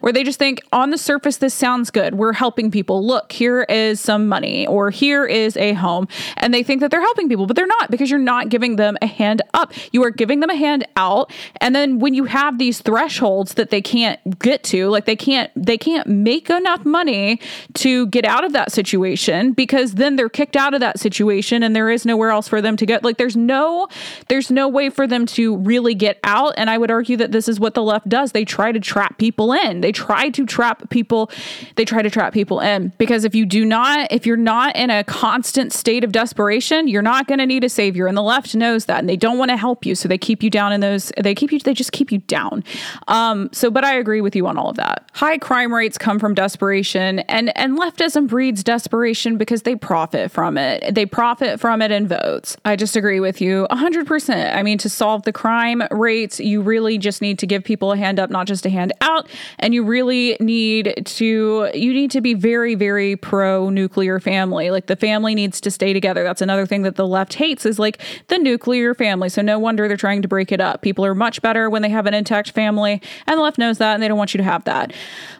where 0.00 0.12
they 0.12 0.24
just 0.24 0.38
think 0.38 0.62
on 0.72 0.90
the 0.90 0.98
surface 0.98 1.38
this 1.38 1.54
sounds 1.54 1.90
good. 1.90 2.14
We're 2.14 2.32
helping 2.32 2.70
people. 2.70 3.06
Look, 3.06 3.32
here 3.32 3.64
is 3.64 4.00
some 4.00 4.28
money, 4.28 4.66
or 4.66 4.90
here 4.90 5.24
is 5.24 5.56
a 5.56 5.74
home, 5.74 6.08
and 6.36 6.52
they 6.54 6.62
think 6.62 6.80
that 6.80 6.90
they're 6.90 7.00
helping 7.00 7.28
people, 7.28 7.46
but 7.46 7.56
they're 7.56 7.66
not 7.66 7.90
because 7.90 8.10
you're 8.10 8.18
not 8.18 8.48
giving 8.48 8.76
them 8.76 8.96
a 9.02 9.06
hand 9.06 9.42
up. 9.54 9.72
You 9.92 10.02
are 10.04 10.10
giving 10.10 10.40
them 10.40 10.50
a 10.50 10.56
hand 10.56 10.86
out, 10.96 11.32
and 11.60 11.74
then 11.74 11.98
when 11.98 12.14
you 12.14 12.24
have 12.24 12.58
these 12.58 12.80
thresholds 12.80 13.54
that 13.54 13.70
they 13.70 13.82
can't 13.82 14.38
get 14.38 14.62
to, 14.64 14.88
like 14.88 15.04
they 15.04 15.16
can't 15.16 15.50
they 15.54 15.78
can't 15.78 16.06
make 16.06 16.50
enough 16.50 16.84
money 16.84 17.40
to 17.74 18.06
get 18.06 18.24
out 18.24 18.44
of 18.44 18.52
that 18.52 18.72
situation 18.72 19.52
because 19.52 19.94
then 19.94 20.16
they're 20.16 20.28
kicked 20.28 20.56
out 20.56 20.74
of 20.74 20.80
that 20.80 20.98
situation 20.98 21.62
and 21.62 21.74
there 21.74 21.90
is 21.90 22.04
nowhere 22.06 22.30
else 22.30 22.48
for 22.48 22.60
them 22.62 22.76
to 22.76 22.86
go. 22.86 22.98
Like 23.02 23.18
there's 23.18 23.36
no 23.36 23.88
there's 24.28 24.50
no 24.50 24.68
way 24.68 24.90
for 24.90 25.06
them 25.06 25.26
to 25.26 25.56
really 25.58 25.94
get 25.94 26.18
out. 26.24 26.54
And 26.56 26.70
I 26.70 26.78
would 26.78 26.90
argue 26.90 27.16
that 27.18 27.32
this 27.32 27.48
is 27.48 27.60
what 27.60 27.74
the 27.74 27.82
left 27.82 28.08
does. 28.08 28.32
They 28.32 28.44
try 28.44 28.72
to 28.72 28.80
trap 28.80 29.18
people 29.18 29.25
in. 29.52 29.80
They 29.80 29.92
try 29.92 30.30
to 30.30 30.46
trap 30.46 30.90
people. 30.90 31.30
They 31.76 31.84
try 31.84 32.02
to 32.02 32.10
trap 32.10 32.32
people 32.32 32.60
in 32.60 32.92
because 32.98 33.24
if 33.24 33.34
you 33.34 33.46
do 33.46 33.64
not, 33.64 34.12
if 34.12 34.26
you're 34.26 34.36
not 34.36 34.76
in 34.76 34.90
a 34.90 35.04
constant 35.04 35.72
state 35.72 36.04
of 36.04 36.12
desperation, 36.12 36.88
you're 36.88 37.02
not 37.02 37.26
going 37.26 37.38
to 37.38 37.46
need 37.46 37.64
a 37.64 37.68
savior. 37.68 38.06
And 38.06 38.16
the 38.16 38.22
left 38.22 38.54
knows 38.54 38.86
that, 38.86 39.00
and 39.00 39.08
they 39.08 39.16
don't 39.16 39.38
want 39.38 39.50
to 39.50 39.56
help 39.56 39.86
you, 39.86 39.94
so 39.94 40.08
they 40.08 40.18
keep 40.18 40.42
you 40.42 40.50
down 40.50 40.72
in 40.72 40.80
those. 40.80 41.12
They 41.20 41.34
keep 41.34 41.52
you. 41.52 41.58
They 41.58 41.74
just 41.74 41.92
keep 41.92 42.12
you 42.12 42.18
down. 42.18 42.64
Um. 43.08 43.50
So, 43.52 43.70
but 43.70 43.84
I 43.84 43.94
agree 43.94 44.20
with 44.20 44.36
you 44.36 44.46
on 44.46 44.58
all 44.58 44.70
of 44.70 44.76
that. 44.76 45.08
High 45.14 45.38
crime 45.38 45.72
rates 45.72 45.98
come 45.98 46.18
from 46.18 46.34
desperation, 46.34 47.20
and 47.20 47.56
and 47.56 47.78
leftism 47.78 48.26
breeds 48.28 48.62
desperation 48.62 49.38
because 49.38 49.62
they 49.62 49.76
profit 49.76 50.30
from 50.30 50.58
it. 50.58 50.94
They 50.94 51.06
profit 51.06 51.60
from 51.60 51.82
it 51.82 51.90
in 51.90 52.08
votes. 52.08 52.56
I 52.64 52.76
just 52.76 52.96
agree 52.96 53.20
with 53.20 53.40
you 53.40 53.66
100%. 53.70 54.54
I 54.54 54.62
mean, 54.62 54.78
to 54.78 54.88
solve 54.88 55.22
the 55.22 55.32
crime 55.32 55.82
rates, 55.90 56.40
you 56.40 56.60
really 56.60 56.98
just 56.98 57.22
need 57.22 57.38
to 57.38 57.46
give 57.46 57.64
people 57.64 57.92
a 57.92 57.96
hand 57.96 58.18
up, 58.18 58.30
not 58.30 58.46
just 58.46 58.66
a 58.66 58.70
hand 58.70 58.92
out. 59.00 59.15
And 59.58 59.74
you 59.74 59.82
really 59.82 60.36
need 60.40 61.02
to, 61.04 61.70
you 61.74 61.92
need 61.92 62.10
to 62.10 62.20
be 62.20 62.34
very, 62.34 62.74
very 62.74 63.16
pro 63.16 63.70
nuclear 63.70 64.20
family. 64.20 64.70
Like 64.70 64.86
the 64.86 64.96
family 64.96 65.34
needs 65.34 65.60
to 65.62 65.70
stay 65.70 65.92
together. 65.92 66.24
That's 66.24 66.42
another 66.42 66.66
thing 66.66 66.82
that 66.82 66.96
the 66.96 67.06
left 67.06 67.34
hates 67.34 67.64
is 67.66 67.78
like 67.78 68.00
the 68.28 68.38
nuclear 68.38 68.94
family. 68.94 69.28
So 69.28 69.42
no 69.42 69.58
wonder 69.58 69.88
they're 69.88 69.96
trying 69.96 70.22
to 70.22 70.28
break 70.28 70.52
it 70.52 70.60
up. 70.60 70.82
People 70.82 71.04
are 71.04 71.14
much 71.14 71.40
better 71.42 71.70
when 71.70 71.82
they 71.82 71.90
have 71.90 72.06
an 72.06 72.14
intact 72.14 72.50
family, 72.50 73.00
and 73.26 73.38
the 73.38 73.42
left 73.42 73.58
knows 73.58 73.78
that, 73.78 73.94
and 73.94 74.02
they 74.02 74.08
don't 74.08 74.18
want 74.18 74.34
you 74.34 74.38
to 74.38 74.44
have 74.44 74.64
that. 74.64 74.92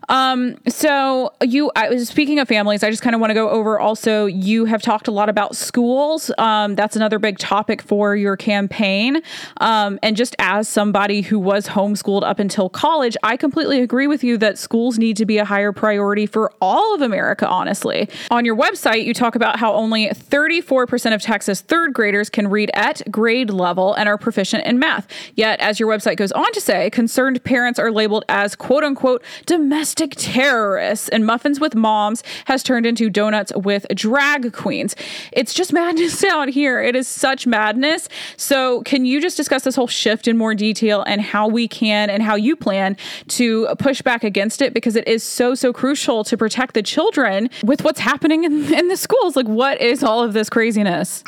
Um, 0.08 0.56
so 0.68 1.32
you, 1.42 1.72
I 1.74 1.88
was 1.88 2.08
speaking 2.08 2.38
of 2.38 2.46
families. 2.46 2.84
I 2.84 2.90
just 2.90 3.02
kind 3.02 3.14
of 3.14 3.20
want 3.20 3.30
to 3.30 3.34
go 3.34 3.50
over. 3.50 3.80
Also, 3.80 4.26
you 4.26 4.64
have 4.66 4.80
talked 4.80 5.08
a 5.08 5.10
lot 5.10 5.28
about 5.28 5.56
schools. 5.56 6.30
Um, 6.38 6.76
that's 6.76 6.94
another 6.94 7.18
big 7.18 7.38
topic 7.38 7.82
for 7.82 8.14
your 8.14 8.36
campaign. 8.36 9.20
Um, 9.56 9.98
and 10.04 10.16
just 10.16 10.36
as 10.38 10.68
somebody 10.68 11.22
who 11.22 11.40
was 11.40 11.66
homeschooled 11.66 12.22
up 12.22 12.38
until 12.38 12.68
college, 12.68 13.16
I 13.24 13.36
completely 13.36 13.65
agree 13.70 14.06
with 14.06 14.24
you 14.24 14.38
that 14.38 14.58
schools 14.58 14.98
need 14.98 15.16
to 15.16 15.26
be 15.26 15.38
a 15.38 15.44
higher 15.44 15.72
priority 15.72 16.26
for 16.26 16.52
all 16.60 16.94
of 16.94 17.02
America. 17.02 17.46
Honestly, 17.46 18.08
on 18.30 18.44
your 18.44 18.56
website, 18.56 19.04
you 19.04 19.12
talk 19.12 19.34
about 19.34 19.58
how 19.58 19.74
only 19.74 20.08
34% 20.08 21.14
of 21.14 21.22
Texas 21.22 21.60
third 21.60 21.92
graders 21.92 22.30
can 22.30 22.48
read 22.48 22.70
at 22.74 23.02
grade 23.10 23.50
level 23.50 23.94
and 23.94 24.08
are 24.08 24.18
proficient 24.18 24.64
in 24.64 24.78
math. 24.78 25.06
Yet, 25.34 25.60
as 25.60 25.80
your 25.80 25.88
website 25.88 26.16
goes 26.16 26.32
on 26.32 26.50
to 26.52 26.60
say, 26.60 26.90
concerned 26.90 27.42
parents 27.44 27.78
are 27.78 27.90
labeled 27.90 28.24
as 28.28 28.54
quote 28.54 28.84
unquote 28.84 29.22
domestic 29.46 30.14
terrorists, 30.16 31.08
and 31.08 31.26
muffins 31.26 31.60
with 31.60 31.74
moms 31.74 32.22
has 32.46 32.62
turned 32.62 32.86
into 32.86 33.10
donuts 33.10 33.52
with 33.54 33.86
drag 33.94 34.52
queens. 34.52 34.94
It's 35.32 35.54
just 35.54 35.72
madness 35.76 36.22
out 36.24 36.48
here. 36.48 36.82
It 36.82 36.96
is 36.96 37.08
such 37.08 37.46
madness. 37.46 38.08
So, 38.36 38.82
can 38.82 39.04
you 39.04 39.20
just 39.20 39.36
discuss 39.36 39.62
this 39.62 39.76
whole 39.76 39.86
shift 39.86 40.28
in 40.28 40.36
more 40.36 40.54
detail 40.54 41.02
and 41.06 41.20
how 41.20 41.48
we 41.48 41.68
can 41.68 42.10
and 42.10 42.22
how 42.22 42.34
you 42.34 42.56
plan 42.56 42.96
to 43.28 43.45
push 43.78 44.02
back 44.02 44.24
against 44.24 44.62
it? 44.62 44.74
Because 44.74 44.96
it 44.96 45.06
is 45.06 45.22
so, 45.22 45.54
so 45.54 45.72
crucial 45.72 46.24
to 46.24 46.36
protect 46.36 46.74
the 46.74 46.82
children 46.82 47.48
with 47.64 47.84
what's 47.84 48.00
happening 48.00 48.44
in, 48.44 48.72
in 48.72 48.88
the 48.88 48.96
schools. 48.96 49.36
Like, 49.36 49.46
what 49.46 49.80
is 49.80 50.02
all 50.02 50.22
of 50.22 50.32
this 50.32 50.48
craziness? 50.48 51.22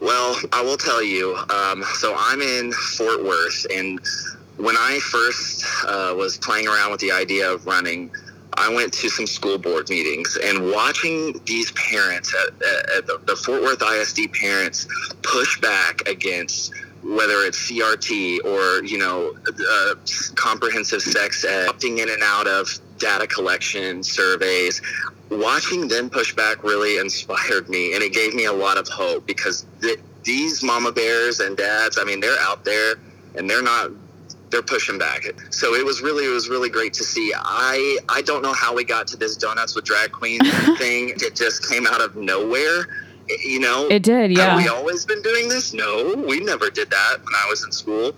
Well, 0.00 0.36
I 0.52 0.62
will 0.62 0.76
tell 0.76 1.02
you. 1.02 1.36
Um, 1.50 1.84
so 1.94 2.14
I'm 2.18 2.40
in 2.40 2.72
Fort 2.72 3.24
Worth, 3.24 3.66
and 3.72 4.00
when 4.56 4.76
I 4.76 4.98
first 4.98 5.64
uh, 5.86 6.14
was 6.16 6.38
playing 6.38 6.66
around 6.66 6.90
with 6.90 7.00
the 7.00 7.12
idea 7.12 7.50
of 7.50 7.66
running, 7.66 8.10
I 8.54 8.72
went 8.72 8.92
to 8.94 9.08
some 9.08 9.26
school 9.26 9.58
board 9.58 9.88
meetings 9.88 10.36
and 10.42 10.70
watching 10.70 11.40
these 11.46 11.72
parents 11.72 12.34
at, 12.34 12.48
at 12.96 13.06
the, 13.06 13.20
the 13.24 13.36
Fort 13.36 13.62
Worth 13.62 13.82
ISD 13.82 14.32
parents 14.32 14.86
push 15.22 15.60
back 15.60 16.06
against 16.08 16.72
whether 17.02 17.44
it's 17.44 17.70
CRT 17.70 18.44
or 18.44 18.84
you 18.84 18.98
know 18.98 19.34
uh, 19.48 19.94
comprehensive 20.34 21.02
sex 21.02 21.44
ed, 21.44 21.68
opting 21.68 21.98
in 21.98 22.08
and 22.08 22.22
out 22.22 22.46
of 22.46 22.68
data 22.98 23.26
collection 23.26 24.02
surveys. 24.02 24.80
Watching 25.30 25.88
them 25.88 26.10
push 26.10 26.34
back 26.34 26.62
really 26.62 26.98
inspired 26.98 27.68
me, 27.68 27.94
and 27.94 28.02
it 28.02 28.12
gave 28.12 28.34
me 28.34 28.44
a 28.44 28.52
lot 28.52 28.76
of 28.76 28.86
hope 28.88 29.26
because 29.26 29.64
th- 29.80 29.98
these 30.24 30.62
mama 30.62 30.92
bears 30.92 31.40
and 31.40 31.56
dads, 31.56 31.98
I 31.98 32.04
mean, 32.04 32.20
they're 32.20 32.38
out 32.40 32.64
there 32.64 32.96
and 33.34 33.48
they're 33.48 33.62
not 33.62 33.90
they're 34.50 34.62
pushing 34.62 34.98
back. 34.98 35.24
So 35.50 35.74
it 35.74 35.84
was 35.84 36.02
really 36.02 36.26
it 36.26 36.32
was 36.32 36.48
really 36.48 36.68
great 36.68 36.92
to 36.94 37.04
see. 37.04 37.32
I 37.34 37.98
I 38.08 38.22
don't 38.22 38.42
know 38.42 38.52
how 38.52 38.74
we 38.74 38.84
got 38.84 39.06
to 39.08 39.16
this 39.16 39.36
donuts 39.36 39.74
with 39.74 39.84
drag 39.84 40.12
queens 40.12 40.48
thing. 40.78 41.14
It 41.16 41.34
just 41.34 41.68
came 41.68 41.86
out 41.86 42.00
of 42.00 42.14
nowhere. 42.14 42.86
You 43.28 43.60
know, 43.60 43.88
It 43.88 44.02
did, 44.02 44.32
yeah. 44.32 44.50
have 44.50 44.58
we 44.58 44.68
always 44.68 45.06
been 45.06 45.22
doing 45.22 45.48
this? 45.48 45.72
No, 45.72 46.14
we 46.26 46.40
never 46.40 46.70
did 46.70 46.90
that 46.90 47.18
when 47.18 47.34
I 47.34 47.46
was 47.48 47.64
in 47.64 47.72
school. 47.72 48.12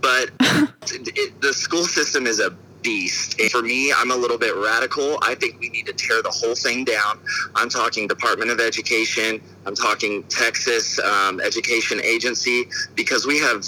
But 0.00 0.30
it, 0.40 1.40
the 1.40 1.52
school 1.52 1.84
system 1.84 2.26
is 2.26 2.40
a 2.40 2.50
beast. 2.82 3.38
And 3.40 3.50
for 3.50 3.62
me, 3.62 3.92
I'm 3.92 4.10
a 4.10 4.16
little 4.16 4.38
bit 4.38 4.54
radical. 4.56 5.18
I 5.22 5.34
think 5.34 5.60
we 5.60 5.68
need 5.68 5.86
to 5.86 5.92
tear 5.92 6.22
the 6.22 6.30
whole 6.30 6.54
thing 6.54 6.84
down. 6.84 7.18
I'm 7.54 7.68
talking 7.68 8.06
Department 8.06 8.50
of 8.50 8.60
Education. 8.60 9.40
I'm 9.66 9.74
talking 9.74 10.22
Texas 10.24 10.98
um, 11.00 11.40
Education 11.40 12.00
Agency 12.02 12.68
because 12.94 13.26
we 13.26 13.38
have 13.40 13.64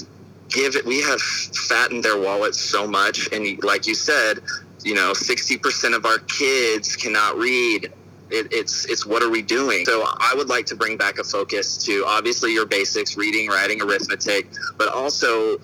give 0.49 0.77
we 0.85 1.01
have 1.03 1.21
fattened 1.21 2.05
their 2.05 2.19
wallets 2.19 2.61
so 2.61 2.87
much. 2.87 3.29
And 3.33 3.63
like 3.63 3.87
you 3.87 3.95
said, 3.95 4.41
you 4.85 4.95
know, 4.95 5.13
60% 5.13 5.95
of 5.95 6.07
our 6.07 6.19
kids 6.21 6.97
cannot 6.97 7.37
read 7.37 7.93
It, 8.31 8.53
it's 8.53 8.85
it's 8.87 9.07
what 9.07 9.23
are 9.23 9.31
we 9.31 9.43
doing? 9.43 9.85
So 9.85 10.05
I 10.07 10.35
would 10.37 10.49
like 10.49 10.67
to 10.67 10.77
bring 10.77 10.97
back 10.97 11.19
a 11.19 11.25
focus 11.25 11.77
to 11.85 12.05
obviously 12.07 12.53
your 12.53 12.67
basics, 12.67 13.17
reading, 13.17 13.49
writing, 13.49 13.83
arithmetic, 13.83 14.49
but 14.77 14.89
also 14.89 15.61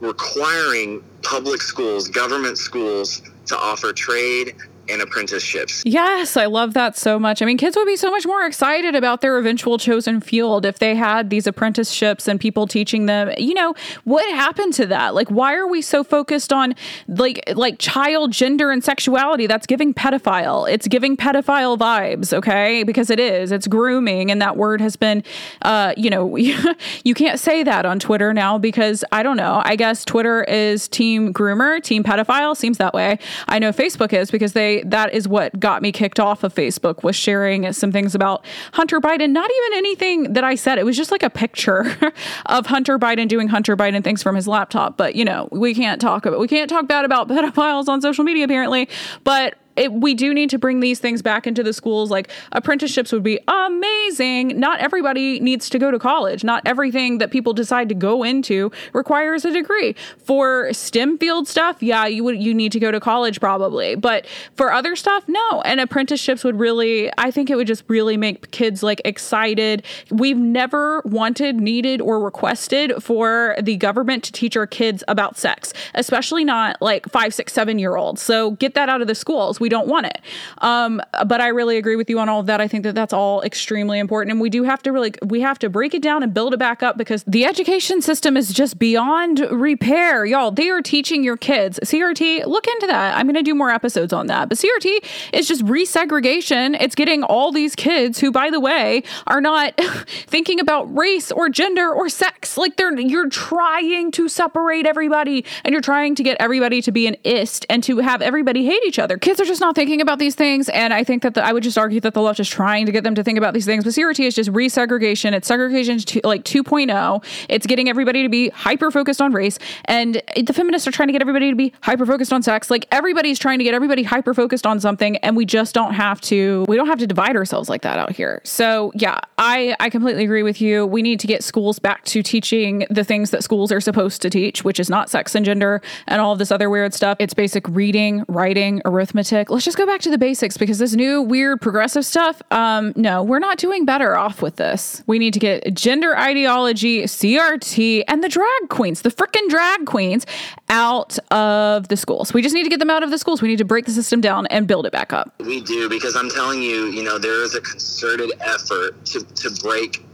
requiring 0.00 1.02
public 1.22 1.62
schools, 1.62 2.08
government 2.08 2.58
schools 2.58 3.22
to 3.46 3.56
offer 3.56 3.92
trade 3.92 4.56
and 4.88 5.02
apprenticeships. 5.02 5.82
Yes, 5.84 6.36
I 6.36 6.46
love 6.46 6.74
that 6.74 6.96
so 6.96 7.18
much. 7.18 7.42
I 7.42 7.46
mean, 7.46 7.58
kids 7.58 7.76
would 7.76 7.86
be 7.86 7.96
so 7.96 8.10
much 8.10 8.26
more 8.26 8.46
excited 8.46 8.94
about 8.94 9.20
their 9.20 9.38
eventual 9.38 9.78
chosen 9.78 10.20
field 10.20 10.64
if 10.64 10.78
they 10.78 10.94
had 10.94 11.30
these 11.30 11.46
apprenticeships 11.46 12.28
and 12.28 12.40
people 12.40 12.66
teaching 12.66 13.06
them. 13.06 13.32
You 13.38 13.54
know, 13.54 13.74
what 14.04 14.28
happened 14.34 14.74
to 14.74 14.86
that? 14.86 15.14
Like 15.14 15.28
why 15.28 15.54
are 15.54 15.66
we 15.66 15.82
so 15.82 16.04
focused 16.04 16.52
on 16.52 16.74
like 17.08 17.42
like 17.54 17.78
child 17.78 18.32
gender 18.32 18.70
and 18.70 18.82
sexuality? 18.82 19.46
That's 19.46 19.66
giving 19.66 19.94
pedophile. 19.94 20.70
It's 20.70 20.88
giving 20.88 21.16
pedophile 21.16 21.78
vibes, 21.78 22.32
okay? 22.32 22.82
Because 22.82 23.10
it 23.10 23.20
is. 23.20 23.52
It's 23.52 23.66
grooming 23.66 24.30
and 24.30 24.40
that 24.40 24.56
word 24.56 24.80
has 24.80 24.96
been 24.96 25.22
uh, 25.62 25.94
you 25.96 26.10
know, 26.10 26.36
you 27.04 27.14
can't 27.14 27.40
say 27.40 27.62
that 27.62 27.84
on 27.84 27.98
Twitter 27.98 28.32
now 28.32 28.58
because 28.58 29.04
I 29.12 29.22
don't 29.22 29.36
know. 29.36 29.62
I 29.64 29.76
guess 29.76 30.04
Twitter 30.04 30.44
is 30.44 30.88
team 30.88 31.32
groomer, 31.32 31.82
team 31.82 32.02
pedophile, 32.02 32.56
seems 32.56 32.78
that 32.78 32.94
way. 32.94 33.18
I 33.48 33.58
know 33.58 33.72
Facebook 33.72 34.12
is 34.12 34.30
because 34.30 34.52
they 34.52 34.73
that 34.82 35.14
is 35.14 35.28
what 35.28 35.58
got 35.58 35.82
me 35.82 35.92
kicked 35.92 36.20
off 36.20 36.44
of 36.44 36.54
Facebook 36.54 37.02
was 37.02 37.16
sharing 37.16 37.72
some 37.72 37.92
things 37.92 38.14
about 38.14 38.44
Hunter 38.72 39.00
Biden. 39.00 39.30
Not 39.30 39.50
even 39.50 39.78
anything 39.78 40.32
that 40.32 40.44
I 40.44 40.54
said. 40.54 40.78
It 40.78 40.84
was 40.84 40.96
just 40.96 41.10
like 41.10 41.22
a 41.22 41.30
picture 41.30 41.96
of 42.46 42.66
Hunter 42.66 42.98
Biden 42.98 43.28
doing 43.28 43.48
Hunter 43.48 43.76
Biden 43.76 44.02
things 44.02 44.22
from 44.22 44.36
his 44.36 44.48
laptop. 44.48 44.96
But 44.96 45.14
you 45.14 45.24
know, 45.24 45.48
we 45.52 45.74
can't 45.74 46.00
talk 46.00 46.26
about 46.26 46.40
we 46.40 46.48
can't 46.48 46.68
talk 46.68 46.88
bad 46.88 47.04
about 47.04 47.28
pedophiles 47.34 47.88
on 47.88 48.00
social 48.00 48.24
media 48.24 48.44
apparently. 48.44 48.88
But 49.24 49.56
it, 49.76 49.92
we 49.92 50.14
do 50.14 50.32
need 50.32 50.50
to 50.50 50.58
bring 50.58 50.80
these 50.80 50.98
things 50.98 51.22
back 51.22 51.46
into 51.46 51.62
the 51.62 51.72
schools. 51.72 52.10
Like 52.10 52.30
apprenticeships 52.52 53.12
would 53.12 53.22
be 53.22 53.40
amazing. 53.48 54.58
Not 54.58 54.80
everybody 54.80 55.40
needs 55.40 55.68
to 55.70 55.78
go 55.78 55.90
to 55.90 55.98
college. 55.98 56.44
Not 56.44 56.62
everything 56.66 57.18
that 57.18 57.30
people 57.30 57.52
decide 57.52 57.88
to 57.88 57.94
go 57.94 58.22
into 58.22 58.70
requires 58.92 59.44
a 59.44 59.52
degree. 59.52 59.94
For 60.18 60.72
STEM 60.72 61.18
field 61.18 61.48
stuff, 61.48 61.82
yeah, 61.82 62.06
you 62.06 62.22
would 62.24 62.42
you 62.42 62.54
need 62.54 62.72
to 62.72 62.80
go 62.80 62.90
to 62.90 63.00
college 63.00 63.40
probably. 63.40 63.94
But 63.94 64.26
for 64.54 64.72
other 64.72 64.96
stuff, 64.96 65.24
no. 65.28 65.62
And 65.62 65.80
apprenticeships 65.80 66.44
would 66.44 66.58
really, 66.58 67.10
I 67.18 67.30
think 67.30 67.50
it 67.50 67.56
would 67.56 67.66
just 67.66 67.84
really 67.88 68.16
make 68.16 68.50
kids 68.50 68.82
like 68.82 69.00
excited. 69.04 69.84
We've 70.10 70.38
never 70.38 71.02
wanted, 71.04 71.56
needed, 71.56 72.00
or 72.00 72.20
requested 72.20 73.02
for 73.02 73.56
the 73.60 73.76
government 73.76 74.22
to 74.24 74.32
teach 74.32 74.56
our 74.56 74.66
kids 74.66 75.02
about 75.08 75.36
sex, 75.36 75.72
especially 75.94 76.44
not 76.44 76.80
like 76.80 77.08
five, 77.08 77.34
six, 77.34 77.52
seven 77.52 77.78
year 77.78 77.96
olds. 77.96 78.22
So 78.22 78.52
get 78.52 78.74
that 78.74 78.88
out 78.88 79.00
of 79.00 79.08
the 79.08 79.14
schools 79.14 79.60
we 79.64 79.70
don't 79.70 79.88
want 79.88 80.04
it. 80.04 80.20
Um, 80.58 81.00
but 81.26 81.40
I 81.40 81.48
really 81.48 81.78
agree 81.78 81.96
with 81.96 82.10
you 82.10 82.18
on 82.18 82.28
all 82.28 82.40
of 82.40 82.46
that. 82.46 82.60
I 82.60 82.68
think 82.68 82.84
that 82.84 82.94
that's 82.94 83.14
all 83.14 83.40
extremely 83.40 83.98
important, 83.98 84.30
and 84.30 84.42
we 84.42 84.50
do 84.50 84.62
have 84.62 84.82
to 84.82 84.92
really 84.92 85.14
we 85.22 85.40
have 85.40 85.58
to 85.60 85.70
break 85.70 85.94
it 85.94 86.02
down 86.02 86.22
and 86.22 86.34
build 86.34 86.52
it 86.52 86.58
back 86.58 86.82
up 86.82 86.98
because 86.98 87.24
the 87.26 87.46
education 87.46 88.02
system 88.02 88.36
is 88.36 88.52
just 88.52 88.78
beyond 88.78 89.40
repair, 89.50 90.26
y'all. 90.26 90.50
They 90.50 90.68
are 90.68 90.82
teaching 90.82 91.24
your 91.24 91.38
kids 91.38 91.80
CRT. 91.82 92.44
Look 92.44 92.66
into 92.66 92.86
that. 92.88 93.16
I'm 93.16 93.24
going 93.24 93.36
to 93.36 93.42
do 93.42 93.54
more 93.54 93.70
episodes 93.70 94.12
on 94.12 94.26
that. 94.26 94.50
But 94.50 94.58
CRT 94.58 95.02
is 95.32 95.48
just 95.48 95.64
resegregation. 95.64 96.76
It's 96.78 96.94
getting 96.94 97.22
all 97.22 97.50
these 97.50 97.74
kids 97.74 98.20
who, 98.20 98.30
by 98.30 98.50
the 98.50 98.60
way, 98.60 99.02
are 99.26 99.40
not 99.40 99.74
thinking 100.26 100.60
about 100.60 100.94
race 100.94 101.32
or 101.32 101.48
gender 101.48 101.90
or 101.90 102.10
sex. 102.10 102.58
Like 102.58 102.76
they're 102.76 102.94
you're 103.00 103.30
trying 103.30 104.10
to 104.12 104.28
separate 104.28 104.84
everybody, 104.86 105.46
and 105.64 105.72
you're 105.72 105.80
trying 105.80 106.14
to 106.16 106.22
get 106.22 106.36
everybody 106.38 106.82
to 106.82 106.92
be 106.92 107.06
an 107.06 107.16
ist 107.24 107.64
and 107.70 107.82
to 107.84 107.98
have 108.00 108.20
everybody 108.20 108.66
hate 108.66 108.82
each 108.84 108.98
other. 108.98 109.16
Kids 109.16 109.40
are 109.40 109.46
just 109.46 109.53
just 109.54 109.60
not 109.60 109.76
thinking 109.76 110.00
about 110.00 110.18
these 110.18 110.34
things. 110.34 110.68
And 110.68 110.92
I 110.92 111.04
think 111.04 111.22
that 111.22 111.34
the, 111.34 111.44
I 111.44 111.52
would 111.52 111.62
just 111.62 111.78
argue 111.78 112.00
that 112.00 112.12
the 112.12 112.20
left 112.20 112.40
is 112.40 112.48
trying 112.48 112.86
to 112.86 112.92
get 112.92 113.04
them 113.04 113.14
to 113.14 113.22
think 113.22 113.38
about 113.38 113.54
these 113.54 113.64
things. 113.64 113.84
But 113.84 113.92
CRT 113.92 114.26
is 114.26 114.34
just 114.34 114.50
resegregation. 114.50 115.32
It's 115.32 115.46
segregation 115.46 115.98
to, 115.98 116.20
like 116.24 116.42
2.0. 116.42 117.24
It's 117.48 117.64
getting 117.64 117.88
everybody 117.88 118.24
to 118.24 118.28
be 118.28 118.48
hyper 118.48 118.90
focused 118.90 119.22
on 119.22 119.32
race. 119.32 119.60
And 119.84 120.20
the 120.36 120.52
feminists 120.52 120.88
are 120.88 120.90
trying 120.90 121.06
to 121.06 121.12
get 121.12 121.22
everybody 121.22 121.50
to 121.50 121.56
be 121.56 121.72
hyper 121.82 122.04
focused 122.04 122.32
on 122.32 122.42
sex. 122.42 122.68
Like 122.68 122.86
everybody's 122.90 123.38
trying 123.38 123.58
to 123.58 123.64
get 123.64 123.74
everybody 123.74 124.02
hyper 124.02 124.34
focused 124.34 124.66
on 124.66 124.80
something. 124.80 125.18
And 125.18 125.36
we 125.36 125.44
just 125.44 125.72
don't 125.72 125.94
have 125.94 126.20
to, 126.22 126.64
we 126.66 126.74
don't 126.74 126.88
have 126.88 126.98
to 126.98 127.06
divide 127.06 127.36
ourselves 127.36 127.68
like 127.68 127.82
that 127.82 127.96
out 127.96 128.10
here. 128.10 128.40
So 128.42 128.90
yeah, 128.96 129.20
I, 129.38 129.76
I 129.78 129.88
completely 129.88 130.24
agree 130.24 130.42
with 130.42 130.60
you. 130.60 130.84
We 130.84 131.00
need 131.00 131.20
to 131.20 131.28
get 131.28 131.44
schools 131.44 131.78
back 131.78 132.04
to 132.06 132.24
teaching 132.24 132.86
the 132.90 133.04
things 133.04 133.30
that 133.30 133.44
schools 133.44 133.70
are 133.70 133.80
supposed 133.80 134.20
to 134.22 134.30
teach, 134.30 134.64
which 134.64 134.80
is 134.80 134.90
not 134.90 135.10
sex 135.10 135.36
and 135.36 135.46
gender 135.46 135.80
and 136.08 136.20
all 136.20 136.32
of 136.32 136.40
this 136.40 136.50
other 136.50 136.68
weird 136.68 136.92
stuff. 136.92 137.16
It's 137.20 137.34
basic 137.34 137.68
reading, 137.68 138.24
writing, 138.26 138.82
arithmetic 138.84 139.43
let's 139.50 139.64
just 139.64 139.76
go 139.76 139.86
back 139.86 140.00
to 140.02 140.10
the 140.10 140.18
basics 140.18 140.56
because 140.56 140.78
this 140.78 140.94
new 140.94 141.22
weird 141.22 141.60
progressive 141.60 142.04
stuff, 142.04 142.42
um, 142.50 142.92
no, 142.96 143.22
we're 143.22 143.38
not 143.38 143.58
doing 143.58 143.84
better 143.84 144.16
off 144.16 144.42
with 144.42 144.56
this. 144.56 145.02
We 145.06 145.18
need 145.18 145.34
to 145.34 145.40
get 145.40 145.74
gender 145.74 146.16
ideology, 146.16 147.02
CRT, 147.02 148.04
and 148.08 148.22
the 148.22 148.28
drag 148.28 148.68
queens, 148.68 149.02
the 149.02 149.10
freaking 149.10 149.48
drag 149.48 149.86
queens, 149.86 150.26
out 150.68 151.18
of 151.30 151.88
the 151.88 151.96
schools. 151.96 152.32
We 152.32 152.42
just 152.42 152.54
need 152.54 152.64
to 152.64 152.70
get 152.70 152.78
them 152.78 152.90
out 152.90 153.02
of 153.02 153.10
the 153.10 153.18
schools. 153.18 153.42
We 153.42 153.48
need 153.48 153.58
to 153.58 153.64
break 153.64 153.86
the 153.86 153.92
system 153.92 154.20
down 154.20 154.46
and 154.46 154.66
build 154.66 154.86
it 154.86 154.92
back 154.92 155.12
up. 155.12 155.34
We 155.40 155.60
do 155.60 155.88
because 155.88 156.16
I'm 156.16 156.30
telling 156.30 156.62
you, 156.62 156.86
you 156.86 157.02
know, 157.02 157.18
there 157.18 157.42
is 157.42 157.54
a 157.54 157.60
concerted 157.60 158.32
effort 158.40 159.04
to, 159.06 159.20
to 159.24 159.50
break. 159.62 160.04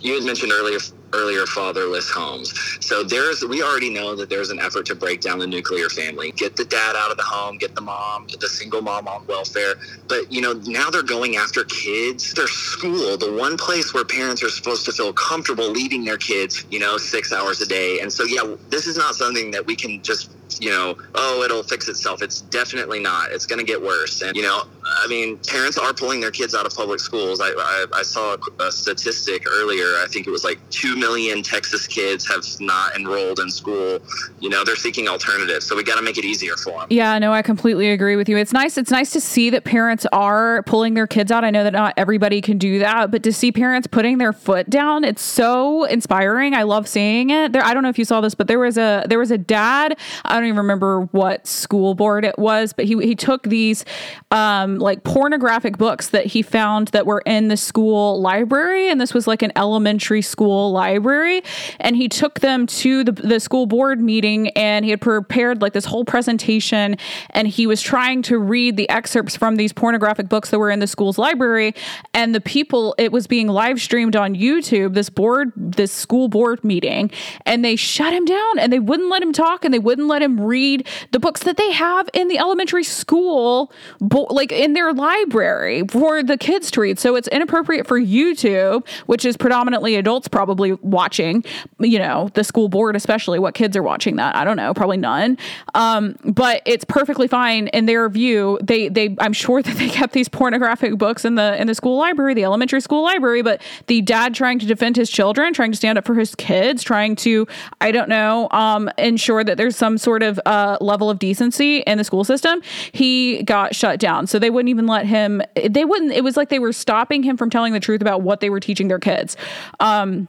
You 0.00 0.14
had 0.14 0.24
mentioned 0.24 0.52
earlier 0.52 0.78
earlier 1.12 1.46
fatherless 1.46 2.10
homes. 2.10 2.52
So 2.80 3.04
there's 3.04 3.44
we 3.44 3.62
already 3.62 3.90
know 3.90 4.16
that 4.16 4.28
there's 4.28 4.50
an 4.50 4.58
effort 4.58 4.86
to 4.86 4.94
break 4.94 5.20
down 5.20 5.38
the 5.38 5.46
nuclear 5.46 5.88
family, 5.88 6.32
get 6.32 6.56
the 6.56 6.64
dad 6.64 6.96
out 6.96 7.10
of 7.10 7.16
the 7.16 7.22
home, 7.22 7.56
get 7.56 7.74
the 7.74 7.80
mom, 7.80 8.26
get 8.26 8.40
the 8.40 8.48
single 8.48 8.82
mom 8.82 9.06
on 9.06 9.26
welfare. 9.26 9.74
But 10.08 10.30
you 10.32 10.40
know, 10.40 10.54
now 10.66 10.90
they're 10.90 11.02
going 11.02 11.36
after 11.36 11.64
kids. 11.64 12.34
Their 12.34 12.48
school, 12.48 13.16
the 13.16 13.32
one 13.32 13.56
place 13.56 13.94
where 13.94 14.04
parents 14.04 14.42
are 14.42 14.50
supposed 14.50 14.84
to 14.86 14.92
feel 14.92 15.12
comfortable 15.12 15.70
leaving 15.70 16.04
their 16.04 16.18
kids, 16.18 16.64
you 16.70 16.80
know, 16.80 16.98
6 16.98 17.32
hours 17.32 17.60
a 17.60 17.66
day. 17.66 18.00
And 18.00 18.12
so 18.12 18.24
yeah, 18.24 18.56
this 18.70 18.86
is 18.86 18.96
not 18.96 19.14
something 19.14 19.50
that 19.52 19.64
we 19.64 19.76
can 19.76 20.02
just 20.02 20.30
you 20.60 20.70
know, 20.70 20.96
oh, 21.14 21.42
it'll 21.42 21.62
fix 21.62 21.88
itself. 21.88 22.22
It's 22.22 22.40
definitely 22.40 23.00
not. 23.00 23.32
It's 23.32 23.46
going 23.46 23.58
to 23.58 23.64
get 23.64 23.80
worse. 23.80 24.22
And, 24.22 24.36
you 24.36 24.42
know, 24.42 24.64
I 24.84 25.06
mean, 25.06 25.38
parents 25.38 25.78
are 25.78 25.92
pulling 25.92 26.20
their 26.20 26.30
kids 26.30 26.54
out 26.54 26.66
of 26.66 26.74
public 26.74 27.00
schools. 27.00 27.40
I, 27.40 27.48
I, 27.48 27.86
I 27.94 28.02
saw 28.02 28.36
a, 28.60 28.70
statistic 28.70 29.44
earlier. 29.48 29.86
I 30.02 30.06
think 30.08 30.26
it 30.26 30.30
was 30.30 30.44
like 30.44 30.58
2 30.70 30.96
million 30.96 31.42
Texas 31.42 31.86
kids 31.86 32.26
have 32.28 32.44
not 32.60 32.94
enrolled 32.96 33.38
in 33.38 33.50
school. 33.50 34.00
You 34.40 34.50
know, 34.50 34.64
they're 34.64 34.76
seeking 34.76 35.08
alternatives. 35.08 35.66
So 35.66 35.76
we 35.76 35.82
got 35.82 35.96
to 35.96 36.02
make 36.02 36.18
it 36.18 36.24
easier 36.24 36.56
for 36.56 36.80
them. 36.80 36.88
Yeah, 36.90 37.18
no, 37.18 37.32
I 37.32 37.42
completely 37.42 37.90
agree 37.90 38.16
with 38.16 38.28
you. 38.28 38.36
It's 38.36 38.52
nice. 38.52 38.76
It's 38.76 38.90
nice 38.90 39.10
to 39.12 39.20
see 39.20 39.48
that 39.50 39.64
parents 39.64 40.06
are 40.12 40.62
pulling 40.64 40.94
their 40.94 41.06
kids 41.06 41.30
out. 41.30 41.44
I 41.44 41.50
know 41.50 41.64
that 41.64 41.72
not 41.72 41.94
everybody 41.96 42.40
can 42.40 42.58
do 42.58 42.78
that, 42.80 43.10
but 43.10 43.22
to 43.22 43.32
see 43.32 43.52
parents 43.52 43.86
putting 43.86 44.18
their 44.18 44.32
foot 44.32 44.68
down, 44.68 45.04
it's 45.04 45.22
so 45.22 45.84
inspiring. 45.84 46.54
I 46.54 46.64
love 46.64 46.88
seeing 46.88 47.30
it. 47.30 47.52
There, 47.52 47.62
I 47.62 47.72
don't 47.74 47.82
know 47.82 47.88
if 47.88 47.98
you 47.98 48.04
saw 48.04 48.20
this, 48.20 48.34
but 48.34 48.48
there 48.48 48.58
was 48.58 48.76
a, 48.76 49.04
there 49.08 49.18
was 49.18 49.30
a 49.30 49.38
dad, 49.38 49.98
I 50.24 50.40
don't 50.44 50.48
even 50.48 50.58
remember 50.58 51.02
what 51.12 51.46
school 51.46 51.94
board 51.94 52.24
it 52.24 52.38
was, 52.38 52.72
but 52.72 52.84
he, 52.84 52.96
he 52.98 53.14
took 53.14 53.44
these, 53.44 53.84
um, 54.30 54.78
like 54.78 55.02
pornographic 55.04 55.78
books 55.78 56.10
that 56.10 56.26
he 56.26 56.42
found 56.42 56.88
that 56.88 57.06
were 57.06 57.22
in 57.24 57.48
the 57.48 57.56
school 57.56 58.20
library. 58.20 58.90
And 58.90 59.00
this 59.00 59.14
was 59.14 59.26
like 59.26 59.42
an 59.42 59.52
elementary 59.56 60.22
school 60.22 60.70
library. 60.72 61.42
And 61.80 61.96
he 61.96 62.08
took 62.08 62.40
them 62.40 62.66
to 62.66 63.04
the, 63.04 63.12
the 63.12 63.40
school 63.40 63.66
board 63.66 64.00
meeting 64.00 64.48
and 64.50 64.84
he 64.84 64.90
had 64.90 65.00
prepared 65.00 65.62
like 65.62 65.72
this 65.72 65.86
whole 65.86 66.04
presentation. 66.04 66.96
And 67.30 67.48
he 67.48 67.66
was 67.66 67.80
trying 67.80 68.22
to 68.22 68.38
read 68.38 68.76
the 68.76 68.88
excerpts 68.90 69.36
from 69.36 69.56
these 69.56 69.72
pornographic 69.72 70.28
books 70.28 70.50
that 70.50 70.58
were 70.58 70.70
in 70.70 70.80
the 70.80 70.86
school's 70.86 71.18
library. 71.18 71.74
And 72.12 72.34
the 72.34 72.40
people, 72.40 72.94
it 72.98 73.12
was 73.12 73.26
being 73.26 73.48
live 73.48 73.80
streamed 73.80 74.16
on 74.16 74.34
YouTube, 74.34 74.94
this 74.94 75.08
board, 75.08 75.52
this 75.56 75.92
school 75.92 76.28
board 76.28 76.62
meeting. 76.62 77.10
And 77.46 77.64
they 77.64 77.76
shut 77.76 78.12
him 78.12 78.24
down 78.24 78.58
and 78.58 78.72
they 78.72 78.78
wouldn't 78.78 79.08
let 79.08 79.22
him 79.22 79.32
talk 79.32 79.64
and 79.64 79.72
they 79.72 79.78
wouldn't 79.78 80.06
let 80.06 80.20
him 80.20 80.33
read 80.40 80.86
the 81.12 81.20
books 81.20 81.42
that 81.44 81.56
they 81.56 81.72
have 81.72 82.08
in 82.12 82.28
the 82.28 82.38
elementary 82.38 82.84
school, 82.84 83.72
bo- 84.00 84.26
like 84.30 84.52
in 84.52 84.72
their 84.72 84.92
library 84.92 85.84
for 85.88 86.22
the 86.22 86.36
kids 86.36 86.70
to 86.72 86.80
read. 86.80 86.98
So 86.98 87.16
it's 87.16 87.28
inappropriate 87.28 87.86
for 87.86 88.00
YouTube, 88.00 88.86
which 89.06 89.24
is 89.24 89.36
predominantly 89.36 89.96
adults 89.96 90.28
probably 90.28 90.72
watching, 90.74 91.44
you 91.78 91.98
know, 91.98 92.30
the 92.34 92.44
school 92.44 92.68
board, 92.68 92.96
especially 92.96 93.38
what 93.38 93.54
kids 93.54 93.76
are 93.76 93.82
watching 93.82 94.16
that. 94.16 94.36
I 94.36 94.44
don't 94.44 94.56
know, 94.56 94.74
probably 94.74 94.96
none. 94.96 95.38
Um, 95.74 96.16
but 96.24 96.62
it's 96.66 96.84
perfectly 96.84 97.28
fine 97.28 97.68
in 97.68 97.86
their 97.86 98.08
view. 98.08 98.58
They, 98.62 98.88
they, 98.88 99.16
I'm 99.18 99.32
sure 99.32 99.62
that 99.62 99.76
they 99.76 99.88
kept 99.88 100.12
these 100.12 100.28
pornographic 100.28 100.96
books 100.98 101.24
in 101.24 101.34
the, 101.34 101.60
in 101.60 101.66
the 101.66 101.74
school 101.74 101.98
library, 101.98 102.34
the 102.34 102.44
elementary 102.44 102.80
school 102.80 103.02
library, 103.02 103.42
but 103.42 103.62
the 103.86 104.00
dad 104.00 104.34
trying 104.34 104.58
to 104.58 104.66
defend 104.66 104.96
his 104.96 105.10
children, 105.10 105.52
trying 105.52 105.70
to 105.70 105.76
stand 105.76 105.98
up 105.98 106.04
for 106.04 106.14
his 106.14 106.34
kids, 106.34 106.82
trying 106.82 107.16
to, 107.16 107.46
I 107.80 107.90
don't 107.92 108.08
know, 108.08 108.48
um, 108.50 108.90
ensure 108.98 109.44
that 109.44 109.56
there's 109.56 109.76
some 109.76 109.98
sort 109.98 110.22
of 110.22 110.23
uh, 110.46 110.78
level 110.80 111.10
of 111.10 111.18
decency 111.18 111.78
in 111.78 111.98
the 111.98 112.04
school 112.04 112.24
system, 112.24 112.60
he 112.92 113.42
got 113.42 113.74
shut 113.74 113.98
down. 113.98 114.26
So 114.26 114.38
they 114.38 114.50
wouldn't 114.50 114.70
even 114.70 114.86
let 114.86 115.06
him, 115.06 115.42
they 115.68 115.84
wouldn't, 115.84 116.12
it 116.12 116.24
was 116.24 116.36
like 116.36 116.48
they 116.48 116.58
were 116.58 116.72
stopping 116.72 117.22
him 117.22 117.36
from 117.36 117.50
telling 117.50 117.72
the 117.72 117.80
truth 117.80 118.00
about 118.00 118.22
what 118.22 118.40
they 118.40 118.50
were 118.50 118.60
teaching 118.60 118.88
their 118.88 118.98
kids. 118.98 119.36
Um, 119.80 120.28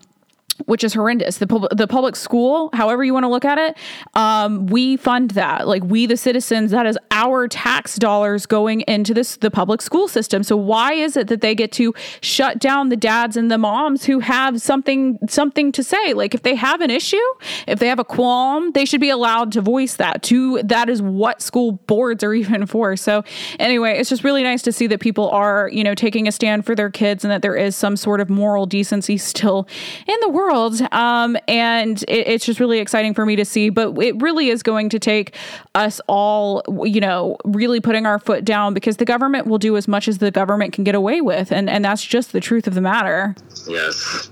which 0.65 0.83
is 0.83 0.93
horrendous. 0.93 1.37
The 1.37 1.47
pub- 1.47 1.75
the 1.75 1.87
public 1.87 2.15
school, 2.15 2.69
however 2.73 3.03
you 3.03 3.13
want 3.13 3.25
to 3.25 3.29
look 3.29 3.43
at 3.43 3.57
it, 3.57 3.77
um, 4.13 4.67
we 4.67 4.95
fund 4.95 5.31
that. 5.31 5.67
Like 5.67 5.83
we, 5.83 6.05
the 6.05 6.15
citizens, 6.15 6.71
that 6.71 6.85
is 6.85 6.97
our 7.11 7.47
tax 7.47 7.97
dollars 7.97 8.45
going 8.45 8.81
into 8.81 9.13
this 9.13 9.35
the 9.37 9.51
public 9.51 9.81
school 9.81 10.07
system. 10.07 10.43
So 10.43 10.55
why 10.55 10.93
is 10.93 11.17
it 11.17 11.27
that 11.27 11.41
they 11.41 11.55
get 11.55 11.71
to 11.73 11.93
shut 12.21 12.59
down 12.59 12.89
the 12.89 12.95
dads 12.95 13.35
and 13.35 13.51
the 13.51 13.57
moms 13.57 14.05
who 14.05 14.19
have 14.19 14.61
something 14.61 15.19
something 15.27 15.71
to 15.73 15.83
say? 15.83 16.13
Like 16.13 16.33
if 16.33 16.43
they 16.43 16.55
have 16.55 16.79
an 16.79 16.89
issue, 16.89 17.17
if 17.67 17.79
they 17.79 17.87
have 17.87 17.99
a 17.99 18.05
qualm, 18.05 18.71
they 18.71 18.85
should 18.85 19.01
be 19.01 19.09
allowed 19.09 19.51
to 19.53 19.61
voice 19.61 19.95
that. 19.95 20.23
To 20.23 20.61
that 20.63 20.89
is 20.89 21.01
what 21.01 21.41
school 21.41 21.73
boards 21.73 22.23
are 22.23 22.33
even 22.45 22.65
for. 22.65 22.95
So 22.95 23.23
anyway, 23.59 23.97
it's 23.97 24.09
just 24.09 24.23
really 24.23 24.43
nice 24.43 24.61
to 24.63 24.71
see 24.71 24.87
that 24.87 25.01
people 25.01 25.29
are 25.31 25.69
you 25.73 25.83
know 25.83 25.95
taking 25.95 26.29
a 26.29 26.31
stand 26.31 26.65
for 26.65 26.75
their 26.75 26.89
kids 26.89 27.25
and 27.25 27.31
that 27.31 27.41
there 27.41 27.57
is 27.57 27.75
some 27.75 27.97
sort 27.97 28.21
of 28.21 28.29
moral 28.29 28.65
decency 28.65 29.17
still 29.17 29.67
in 30.07 30.15
the 30.21 30.29
world 30.29 30.44
world. 30.45 30.81
Um, 30.91 31.37
and 31.47 32.01
it, 32.03 32.27
it's 32.27 32.45
just 32.45 32.59
really 32.59 32.79
exciting 32.79 33.13
for 33.13 33.25
me 33.25 33.35
to 33.35 33.45
see. 33.45 33.69
But 33.69 33.97
it 34.01 34.21
really 34.21 34.49
is 34.49 34.63
going 34.63 34.89
to 34.89 34.99
take 34.99 35.35
us 35.73 35.99
all, 36.07 36.63
you 36.85 37.01
know, 37.01 37.37
really 37.43 37.81
putting 37.81 38.05
our 38.05 38.19
foot 38.19 38.45
down 38.45 38.73
because 38.73 38.97
the 38.97 39.05
government 39.05 39.47
will 39.47 39.57
do 39.57 39.77
as 39.77 39.87
much 39.87 40.07
as 40.07 40.19
the 40.19 40.31
government 40.31 40.73
can 40.73 40.83
get 40.83 40.95
away 40.95 41.21
with. 41.21 41.51
And, 41.51 41.69
and 41.69 41.83
that's 41.83 42.03
just 42.03 42.31
the 42.31 42.39
truth 42.39 42.67
of 42.67 42.73
the 42.73 42.81
matter. 42.81 43.35
Yes. 43.67 44.29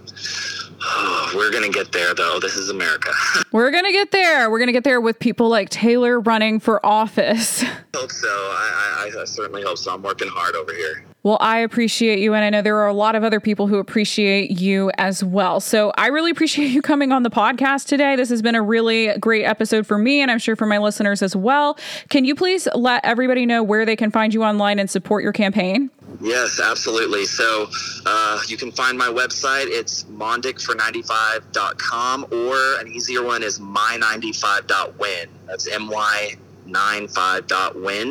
We're 1.35 1.51
going 1.51 1.63
to 1.63 1.75
get 1.75 1.91
there, 1.91 2.13
though. 2.13 2.39
This 2.39 2.55
is 2.55 2.69
America. 2.69 3.11
We're 3.51 3.71
going 3.71 3.85
to 3.85 3.91
get 3.91 4.11
there. 4.11 4.51
We're 4.51 4.59
going 4.59 4.67
to 4.67 4.73
get 4.73 4.83
there 4.83 5.01
with 5.01 5.19
people 5.19 5.49
like 5.49 5.69
Taylor 5.69 6.19
running 6.19 6.59
for 6.59 6.85
office. 6.85 7.63
hope 7.95 8.11
so. 8.11 8.27
I, 8.27 9.11
I, 9.15 9.21
I 9.21 9.25
certainly 9.25 9.63
hope 9.63 9.77
so. 9.77 9.93
I'm 9.93 10.01
working 10.01 10.27
hard 10.27 10.55
over 10.55 10.73
here. 10.73 11.03
Well, 11.23 11.37
I 11.39 11.59
appreciate 11.59 12.19
you. 12.19 12.33
And 12.33 12.43
I 12.43 12.49
know 12.49 12.61
there 12.61 12.75
are 12.79 12.87
a 12.87 12.93
lot 12.93 13.15
of 13.15 13.23
other 13.23 13.39
people 13.39 13.67
who 13.67 13.77
appreciate 13.77 14.59
you 14.59 14.91
as 14.97 15.23
well. 15.23 15.61
So 15.61 15.93
I 15.97 16.07
really 16.07 16.31
appreciate 16.31 16.71
you 16.71 16.81
coming 16.81 17.13
on 17.13 17.23
the 17.23 17.29
podcast 17.29 17.87
today. 17.87 18.17
This 18.17 18.27
has 18.29 18.41
been 18.41 18.55
a 18.55 18.61
really 18.61 19.17
great 19.19 19.45
episode 19.45 19.87
for 19.87 19.97
me, 19.97 20.19
and 20.19 20.29
I'm 20.29 20.39
sure 20.39 20.57
for 20.57 20.65
my 20.65 20.79
listeners 20.79 21.21
as 21.21 21.33
well. 21.33 21.77
Can 22.09 22.25
you 22.25 22.35
please 22.35 22.67
let 22.75 23.05
everybody 23.05 23.45
know 23.45 23.63
where 23.63 23.85
they 23.85 23.95
can 23.95 24.11
find 24.11 24.33
you 24.33 24.43
online 24.43 24.79
and 24.79 24.89
support 24.89 25.23
your 25.23 25.31
campaign? 25.31 25.89
Yes, 26.19 26.59
absolutely. 26.59 27.25
So 27.25 27.69
uh, 28.05 28.41
you 28.47 28.57
can 28.57 28.73
find 28.73 28.97
my 28.97 29.07
website. 29.07 29.67
It's 29.67 30.03
mondickfor95.com, 30.03 32.25
or 32.31 32.81
an 32.81 32.89
easier 32.89 33.23
one 33.23 33.43
is 33.43 33.59
my95.win. 33.59 35.29
That's 35.47 35.67
M 35.67 35.87
Y 35.87 36.35
95.win. 36.65 38.09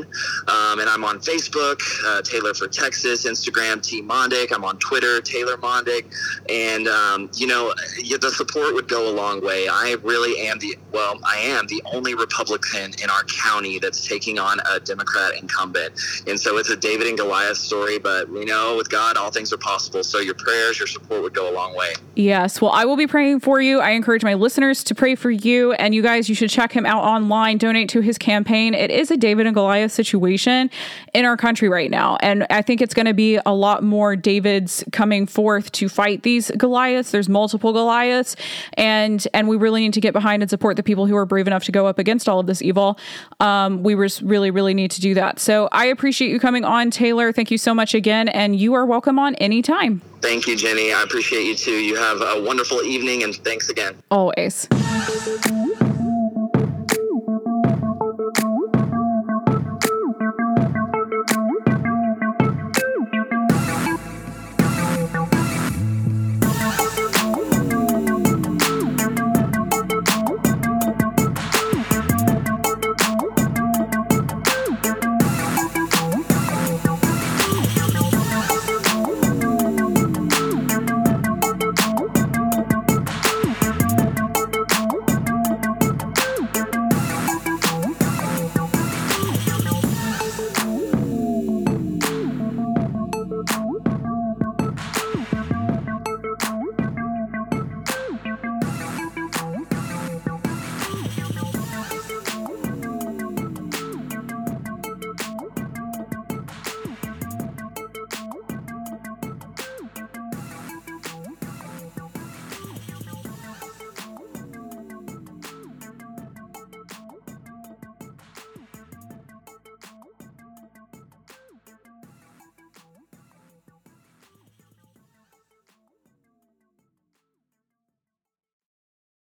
Um, 0.49 0.81
and 0.81 0.89
I'm 0.89 1.05
on 1.05 1.19
Facebook, 1.21 1.81
uh, 2.05 2.23
Taylor 2.23 2.55
for 2.55 2.69
Texas, 2.69 3.27
Instagram, 3.27 3.83
T 3.83 4.03
Mondick. 4.03 4.53
I'm 4.53 4.65
on 4.65 4.79
Twitter, 4.79 5.21
Taylor 5.21 5.57
Mondick. 5.57 6.05
And, 6.49 6.89
um, 6.89 7.31
you 7.35 7.47
know, 7.47 7.73
the 8.21 8.31
support 8.31 8.75
would 8.75 8.89
go 8.89 9.11
a 9.11 9.15
long 9.15 9.43
way. 9.45 9.69
I 9.69 9.97
really 10.03 10.47
am 10.47 10.59
the, 10.59 10.77
well, 10.93 11.19
I 11.25 11.39
am 11.39 11.67
the 11.67 11.83
only 11.93 12.15
Republican 12.15 12.93
in 13.03 13.11
our 13.11 13.25
county 13.25 13.79
that's 13.79 14.07
taking 14.07 14.39
on 14.39 14.61
a 14.71 14.81
Democrat 14.81 15.35
incumbent. 15.41 15.99
And 16.27 16.39
so 16.39 16.59
it's 16.59 16.71
a 16.71 16.77
David 16.77 17.07
and 17.07 17.17
Goliath 17.17 17.57
story, 17.57 17.99
but 17.99 18.29
we 18.29 18.45
know 18.45 18.77
with 18.77 18.91
God, 18.91 19.17
all 19.17 19.31
things 19.31 19.53
are 19.53 19.59
possible. 19.59 20.05
So 20.05 20.19
your 20.19 20.35
prayers, 20.35 20.79
your 20.79 20.89
support 20.89 21.23
would 21.23 21.35
go 21.35 21.51
a 21.51 21.55
long 21.55 21.77
way. 21.77 21.95
Yes. 22.15 22.61
Well, 22.61 22.73
I 22.73 22.85
will 22.85 22.97
be 22.97 23.07
praying 23.07 23.41
for 23.41 23.61
you. 23.61 23.81
I 23.81 23.91
encourage 23.91 24.23
my 24.23 24.35
listeners 24.35 24.85
to 24.85 24.95
pray 24.95 25.15
for 25.15 25.31
you. 25.31 25.73
And 25.73 25.95
you 25.95 26.03
guys, 26.03 26.29
you 26.29 26.35
should 26.35 26.51
check 26.51 26.73
him 26.73 26.85
out 26.85 27.03
online, 27.03 27.59
donate 27.59 27.89
to 27.91 28.01
his 28.01 28.19
campaign 28.19 28.42
campaign. 28.43 28.75
It 28.75 28.91
is 28.91 29.11
a 29.13 29.17
David 29.17 29.47
and 29.47 29.55
Goliath 29.55 29.93
situation 29.93 30.69
in 31.15 31.25
our 31.25 31.37
country 31.37 31.69
right 31.69 31.91
now. 31.91 32.17
And 32.21 32.45
I 32.51 32.61
think 32.61 32.81
it's 32.81 32.93
going 32.93 33.07
to 33.07 33.15
be 33.15 33.39
a 33.47 33.55
lot 33.55 33.85
more 33.85 34.17
Davids 34.17 34.83
coming 34.91 35.27
forth 35.27 35.71
to 35.73 35.89
fight 35.89 36.25
these 36.25 36.51
Goliaths. 36.57 37.13
There's 37.13 37.29
multiple 37.29 37.73
Goliaths 37.73 38.35
and 38.75 39.27
and 39.33 39.47
we 39.47 39.57
really 39.57 39.83
need 39.83 39.93
to 39.93 40.01
get 40.01 40.13
behind 40.13 40.43
and 40.43 40.51
support 40.51 40.77
the 40.77 40.83
people 40.83 41.07
who 41.07 41.15
are 41.17 41.25
brave 41.25 41.47
enough 41.47 41.65
to 41.65 41.73
go 41.73 41.87
up 41.87 42.01
against 42.01 42.29
all 42.29 42.41
of 42.41 42.47
this 42.47 42.63
evil. 42.63 42.99
Um, 43.39 43.85
we 43.85 43.95
really, 43.95 44.51
really 44.51 44.75
need 44.75 44.91
to 44.93 45.01
do 45.01 45.15
that. 45.15 45.39
So 45.39 45.69
I 45.71 45.87
appreciate 45.87 46.31
you 46.31 46.41
coming 46.41 46.65
on, 46.65 46.91
Taylor. 46.91 47.33
Thank 47.33 47.53
you 47.53 47.59
so 47.59 47.75
much 47.75 47.95
again. 47.95 48.29
And 48.29 48.57
you 48.57 48.75
are 48.75 48.85
welcome 48.85 49.19
on 49.21 49.37
anytime. 49.37 50.01
Thank 50.21 50.49
you, 50.49 50.57
Jenny. 50.57 50.93
I 50.93 51.03
appreciate 51.03 51.45
you 51.45 51.55
too. 51.55 51.77
You 51.77 51.97
have 51.97 52.21
a 52.21 52.43
wonderful 52.43 52.83
evening 52.83 53.23
and 53.23 53.35
thanks 53.37 53.69
again. 53.69 53.95
Always. 54.11 54.69